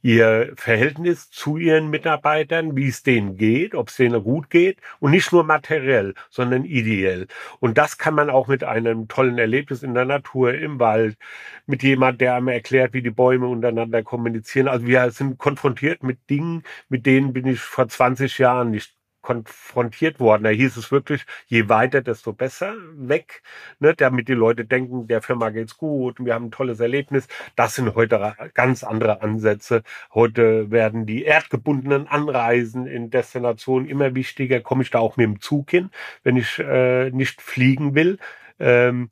[0.04, 5.12] ihr Verhältnis zu ihren Mitarbeitern, wie es denen geht, ob es denen gut geht und
[5.12, 7.28] nicht nur materiell, sondern ideell.
[7.60, 11.18] Und das kann man auch mit einem tollen Erlebnis in der Natur, im Wald,
[11.66, 14.68] mit jemand, der einem erklärt, wie die Bäume untereinander kommunizieren.
[14.68, 18.99] Also wir sind konfrontiert mit Dingen, mit denen bin ich vor 20 Jahren nicht
[19.30, 20.44] konfrontiert worden.
[20.44, 23.44] Da hieß es wirklich, je weiter, desto besser weg,
[23.80, 27.28] ne, damit die Leute denken, der Firma geht's gut, wir haben ein tolles Erlebnis.
[27.56, 29.84] Das sind heute ganz andere Ansätze.
[30.16, 34.62] Heute werden die erdgebundenen Anreisen in Destinationen immer wichtiger.
[34.62, 35.92] Komme ich da auch mit dem Zug hin,
[36.24, 38.18] wenn ich äh, nicht fliegen will?
[38.60, 39.10] Ähm,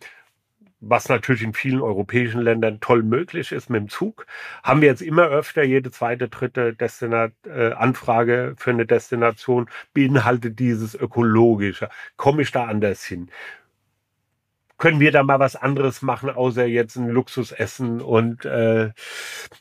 [0.80, 4.28] was natürlich in vielen europäischen Ländern toll möglich ist mit dem Zug,
[4.64, 10.60] haben wir jetzt immer öfter jede zweite, dritte Destinat äh, Anfrage für eine Destination beinhaltet
[10.60, 11.90] dieses ökologische.
[12.16, 13.30] Komme ich da anders hin?
[14.78, 18.92] Können wir da mal was anderes machen, außer jetzt ein Luxusessen und äh,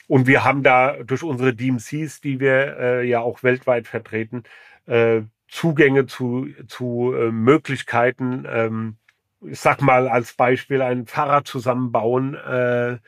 [0.09, 4.43] und wir haben da durch unsere DMCs, die wir äh, ja auch weltweit vertreten,
[4.87, 8.97] äh, Zugänge zu zu äh, Möglichkeiten ähm,
[9.43, 12.35] ich sag mal als Beispiel ein Fahrrad zusammenbauen.
[12.35, 12.99] Äh,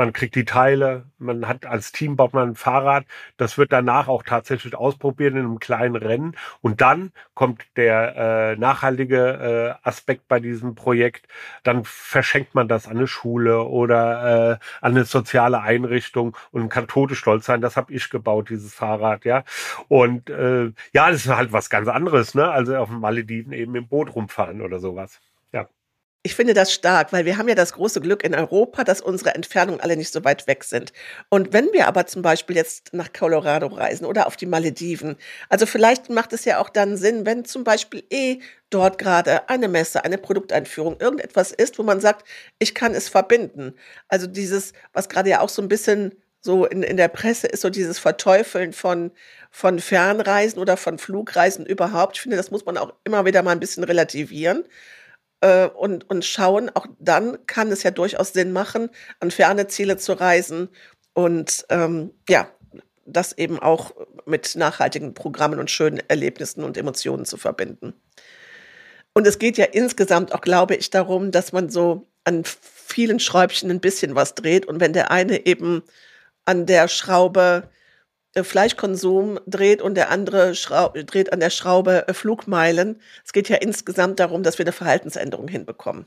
[0.00, 3.04] man kriegt die Teile, man hat als Team baut man ein Fahrrad.
[3.36, 6.36] Das wird danach auch tatsächlich ausprobiert in einem kleinen Rennen.
[6.62, 11.28] Und dann kommt der äh, nachhaltige äh, Aspekt bei diesem Projekt.
[11.64, 16.88] Dann verschenkt man das an eine Schule oder äh, an eine soziale Einrichtung und kann
[16.88, 17.60] tote stolz sein.
[17.60, 19.44] Das habe ich gebaut, dieses Fahrrad, ja.
[19.88, 22.50] Und äh, ja, das ist halt was ganz anderes, ne?
[22.50, 25.20] Also auf dem Malediven eben im Boot rumfahren oder sowas.
[26.22, 29.34] Ich finde das stark, weil wir haben ja das große Glück in Europa, dass unsere
[29.34, 30.92] Entfernungen alle nicht so weit weg sind.
[31.30, 35.16] Und wenn wir aber zum Beispiel jetzt nach Colorado reisen oder auf die Malediven,
[35.48, 39.66] also vielleicht macht es ja auch dann Sinn, wenn zum Beispiel eh dort gerade eine
[39.66, 43.72] Messe, eine Produkteinführung, irgendetwas ist, wo man sagt, ich kann es verbinden.
[44.08, 47.62] Also dieses, was gerade ja auch so ein bisschen so in, in der Presse ist,
[47.62, 49.10] so dieses Verteufeln von,
[49.50, 52.16] von Fernreisen oder von Flugreisen überhaupt.
[52.16, 54.64] Ich finde, das muss man auch immer wieder mal ein bisschen relativieren
[55.40, 59.96] äh, und, und schauen, auch dann kann es ja durchaus Sinn machen, an ferne Ziele
[59.96, 60.68] zu reisen
[61.12, 62.48] und ähm, ja,
[63.06, 63.92] das eben auch
[64.26, 67.94] mit nachhaltigen Programmen und schönen Erlebnissen und Emotionen zu verbinden.
[69.12, 73.70] Und es geht ja insgesamt auch, glaube ich, darum, dass man so an vielen Schräubchen
[73.70, 74.66] ein bisschen was dreht.
[74.66, 75.82] Und wenn der eine eben
[76.44, 77.68] an der Schraube
[78.36, 83.00] Fleischkonsum dreht und der andere dreht an der Schraube äh, Flugmeilen.
[83.24, 86.06] Es geht ja insgesamt darum, dass wir eine Verhaltensänderung hinbekommen.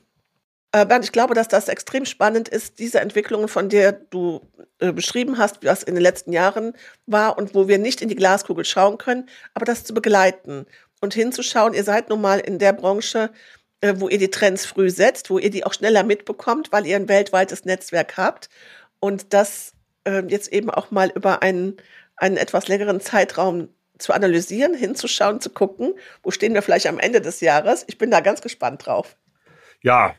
[0.72, 4.50] Äh, Bernd, ich glaube, dass das extrem spannend ist, diese Entwicklungen, von der du
[4.80, 6.74] äh, beschrieben hast, was in den letzten Jahren
[7.06, 10.66] war und wo wir nicht in die Glaskugel schauen können, aber das zu begleiten
[11.02, 11.74] und hinzuschauen.
[11.74, 13.32] Ihr seid nun mal in der Branche,
[13.96, 17.10] wo ihr die Trends früh setzt, wo ihr die auch schneller mitbekommt, weil ihr ein
[17.10, 18.48] weltweites Netzwerk habt
[19.02, 19.74] und das
[20.06, 21.78] äh, jetzt eben auch mal über einen,
[22.18, 25.94] einen etwas längeren Zeitraum zu analysieren, hinzuschauen, zu gucken,
[26.24, 27.86] wo stehen wir vielleicht am Ende des Jahres.
[27.88, 29.16] Ich bin da ganz gespannt drauf.
[29.82, 30.16] Ja,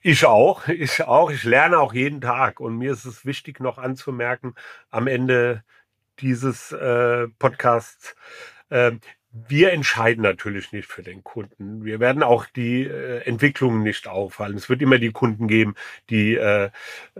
[0.00, 1.30] ich auch, ich auch.
[1.30, 2.60] Ich lerne auch jeden Tag.
[2.60, 4.54] Und mir ist es wichtig, noch anzumerken,
[4.90, 5.64] am Ende
[6.20, 8.14] dieses äh, Podcasts,
[8.70, 8.92] äh,
[9.48, 11.84] wir entscheiden natürlich nicht für den Kunden.
[11.84, 14.56] Wir werden auch die äh, Entwicklungen nicht auffallen.
[14.56, 15.74] Es wird immer die Kunden geben,
[16.10, 16.70] die äh,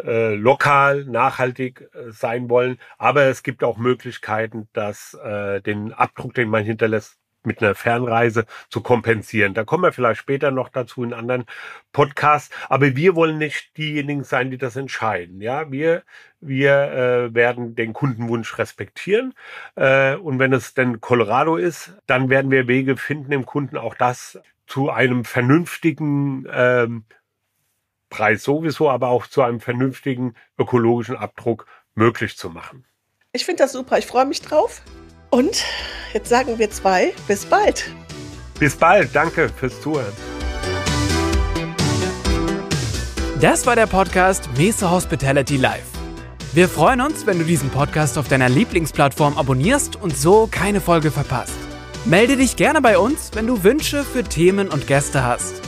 [0.03, 2.79] äh, lokal nachhaltig äh, sein wollen.
[2.99, 8.47] Aber es gibt auch Möglichkeiten, dass äh, den Abdruck, den man hinterlässt, mit einer Fernreise
[8.69, 9.55] zu kompensieren.
[9.55, 11.45] Da kommen wir vielleicht später noch dazu in anderen
[11.93, 12.55] Podcasts.
[12.69, 15.41] Aber wir wollen nicht diejenigen sein, die das entscheiden.
[15.41, 16.03] Ja, wir,
[16.41, 19.35] wir äh, werden den Kundenwunsch respektieren.
[19.77, 23.95] Äh, und wenn es denn Colorado ist, dann werden wir Wege finden, dem Kunden auch
[23.95, 27.05] das zu einem vernünftigen ähm,
[28.11, 32.85] Preis sowieso, aber auch zu einem vernünftigen ökologischen Abdruck möglich zu machen.
[33.33, 33.99] Ich finde das super.
[33.99, 34.83] Ich freue mich drauf.
[35.31, 35.65] Und
[36.13, 37.91] jetzt sagen wir zwei, bis bald.
[38.59, 40.13] Bis bald, danke fürs Zuhören.
[43.41, 45.85] Das war der Podcast Mesa Hospitality Live.
[46.55, 51.11] Wir freuen uns, wenn du diesen Podcast auf deiner Lieblingsplattform abonnierst und so keine Folge
[51.11, 51.53] verpasst.
[52.07, 55.61] Melde dich gerne bei uns, wenn du Wünsche für Themen und Gäste hast.